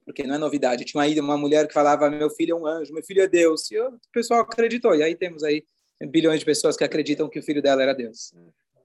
Porque 0.04 0.22
não 0.22 0.36
é 0.36 0.38
novidade. 0.38 0.84
Tinha 0.84 1.00
uma 1.00 1.06
ida, 1.06 1.20
uma 1.20 1.36
mulher 1.36 1.66
que 1.66 1.74
falava: 1.74 2.08
Meu 2.08 2.30
filho 2.30 2.52
é 2.52 2.58
um 2.58 2.66
anjo, 2.66 2.94
meu 2.94 3.04
filho 3.04 3.20
é 3.20 3.28
Deus. 3.28 3.70
E 3.70 3.78
o 3.78 3.98
pessoal 4.12 4.40
acreditou. 4.40 4.94
E 4.94 5.02
aí 5.02 5.14
temos 5.14 5.44
aí 5.44 5.62
bilhões 6.06 6.40
de 6.40 6.46
pessoas 6.46 6.76
que 6.76 6.84
acreditam 6.84 7.28
que 7.28 7.38
o 7.38 7.42
filho 7.42 7.62
dela 7.62 7.82
era 7.82 7.94
Deus. 7.94 8.32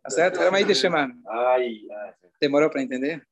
Tá 0.03 0.09
certo? 0.09 0.39
Era 0.39 0.49
uma 0.49 0.59
ida 0.59 0.73
chamar. 0.73 1.09
Demorou 2.41 2.69
para 2.69 2.81
entender? 2.81 3.25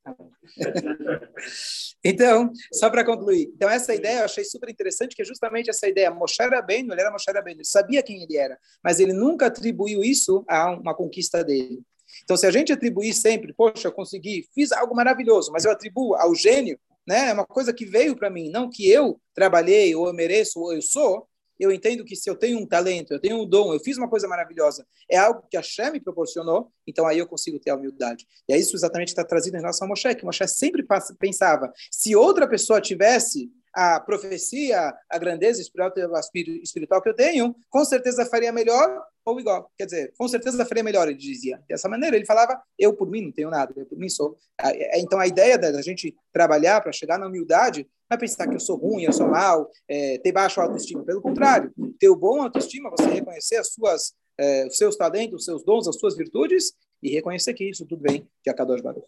então, 2.02 2.50
só 2.72 2.90
para 2.90 3.04
concluir. 3.04 3.52
Então, 3.54 3.70
essa 3.70 3.94
ideia 3.94 4.20
eu 4.20 4.26
achei 4.26 4.46
super 4.46 4.70
interessante, 4.70 5.14
que 5.14 5.22
é 5.22 5.26
justamente 5.26 5.70
essa 5.70 5.86
ideia. 5.88 6.10
Moshe 6.10 6.42
Rabbeinu, 6.42 6.94
ele 6.94 7.02
era 7.02 7.12
Moshe 7.12 7.30
Rabbeinu, 7.30 7.60
ele 7.60 7.66
sabia 7.66 8.02
quem 8.02 8.24
ele 8.24 8.38
era, 8.38 8.58
mas 8.82 9.02
ele 9.02 9.12
nunca 9.12 9.48
atribuiu 9.48 10.02
isso 10.02 10.46
a 10.48 10.72
uma 10.72 10.96
conquista 10.96 11.44
dele. 11.44 11.82
Então, 12.24 12.38
se 12.38 12.48
a 12.48 12.52
gente 12.52 12.72
atribuir 12.72 13.14
sempre, 13.14 13.54
poxa, 13.54 13.90
eu 13.90 13.92
consegui, 13.92 14.48
fiz 14.54 14.72
algo 14.72 14.96
maravilhoso, 14.96 15.52
mas 15.52 15.66
eu 15.66 15.72
atribuo 15.72 16.16
ao 16.16 16.34
gênio, 16.34 16.80
né? 17.06 17.30
É 17.30 17.34
uma 17.34 17.46
coisa 17.46 17.74
que 17.74 17.86
veio 17.86 18.16
para 18.16 18.30
mim, 18.30 18.50
não 18.50 18.70
que 18.70 18.90
eu 18.90 19.20
trabalhei, 19.34 19.94
ou 19.94 20.08
eu 20.08 20.14
mereço, 20.14 20.60
ou 20.60 20.74
eu 20.74 20.82
sou, 20.82 21.28
eu 21.62 21.72
entendo 21.72 22.04
que 22.04 22.16
se 22.16 22.28
eu 22.28 22.36
tenho 22.36 22.58
um 22.58 22.66
talento, 22.66 23.14
eu 23.14 23.20
tenho 23.20 23.40
um 23.40 23.46
dom, 23.46 23.72
eu 23.72 23.80
fiz 23.80 23.96
uma 23.96 24.10
coisa 24.10 24.28
maravilhosa, 24.28 24.86
é 25.08 25.18
algo 25.18 25.44
que 25.50 25.56
a 25.56 25.62
Shem 25.62 25.92
me 25.92 26.00
proporcionou, 26.00 26.72
então 26.88 27.06
aí 27.06 27.20
eu 27.20 27.28
consigo 27.28 27.60
ter 27.60 27.70
a 27.70 27.76
humildade. 27.76 28.26
E 28.50 28.54
é 28.54 28.58
isso 28.58 28.76
exatamente 28.76 29.10
está 29.10 29.24
trazido 29.24 29.58
em 29.58 29.60
relação 29.60 29.86
a 29.86 29.90
Moshe, 29.90 30.16
que 30.16 30.26
Moshe 30.26 30.48
sempre 30.48 30.84
pensava, 31.20 31.72
se 31.92 32.16
outra 32.16 32.48
pessoa 32.48 32.82
tivesse 32.82 33.52
a 33.74 34.00
profecia, 34.00 34.94
a 35.10 35.18
grandeza 35.18 35.62
espiritual 35.62 37.02
que 37.02 37.10
eu 37.10 37.14
tenho, 37.14 37.56
com 37.70 37.86
certeza 37.86 38.26
faria 38.26 38.52
melhor 38.52 39.02
ou 39.24 39.40
igual. 39.40 39.72
Quer 39.78 39.86
dizer, 39.86 40.14
com 40.18 40.28
certeza 40.28 40.66
faria 40.66 40.84
melhor, 40.84 41.08
ele 41.08 41.18
dizia. 41.18 41.62
Dessa 41.70 41.88
maneira, 41.88 42.16
ele 42.16 42.26
falava, 42.26 42.62
eu 42.78 42.94
por 42.94 43.10
mim 43.10 43.22
não 43.22 43.32
tenho 43.32 43.50
nada, 43.50 43.74
eu 43.76 43.86
por 43.86 43.98
mim 43.98 44.10
sou. 44.10 44.38
É, 44.60 45.00
então, 45.00 45.20
a 45.20 45.28
ideia 45.28 45.58
da 45.58 45.82
gente 45.82 46.16
trabalhar 46.34 46.82
para 46.82 46.92
chegar 46.92 47.18
na 47.18 47.28
humildade 47.28 47.88
não 48.10 48.16
é 48.16 48.20
pensar 48.20 48.48
que 48.48 48.56
eu 48.56 48.60
sou 48.60 48.76
ruim, 48.78 49.04
eu 49.04 49.14
sou 49.14 49.28
mal, 49.28 49.70
é, 49.88 50.18
ter 50.18 50.32
baixa 50.32 50.62
autoestima. 50.62 51.04
Pelo 51.04 51.22
contrário, 51.22 51.72
ter 52.00 52.10
o 52.10 52.16
bom 52.16 52.42
autoestima, 52.42 52.90
você 52.90 53.06
reconhecer 53.06 53.56
as 53.56 53.72
suas, 53.72 54.14
é, 54.38 54.68
os 54.68 54.76
seus 54.76 54.96
talentos, 54.98 55.40
os 55.40 55.46
seus 55.46 55.64
dons, 55.64 55.88
as 55.88 55.98
suas 55.98 56.18
virtudes 56.18 56.74
e 57.02 57.10
reconhecer 57.10 57.54
que 57.54 57.70
isso 57.70 57.86
tudo 57.86 58.02
vem 58.02 58.28
de 58.44 58.50
Akadosh 58.50 58.82
Baruch. 58.82 59.08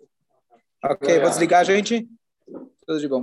Ok, 0.83 1.19
vou 1.19 1.29
desligar, 1.29 1.63
gente. 1.65 2.07
Tudo 2.85 2.99
de 2.99 3.07
bom. 3.07 3.21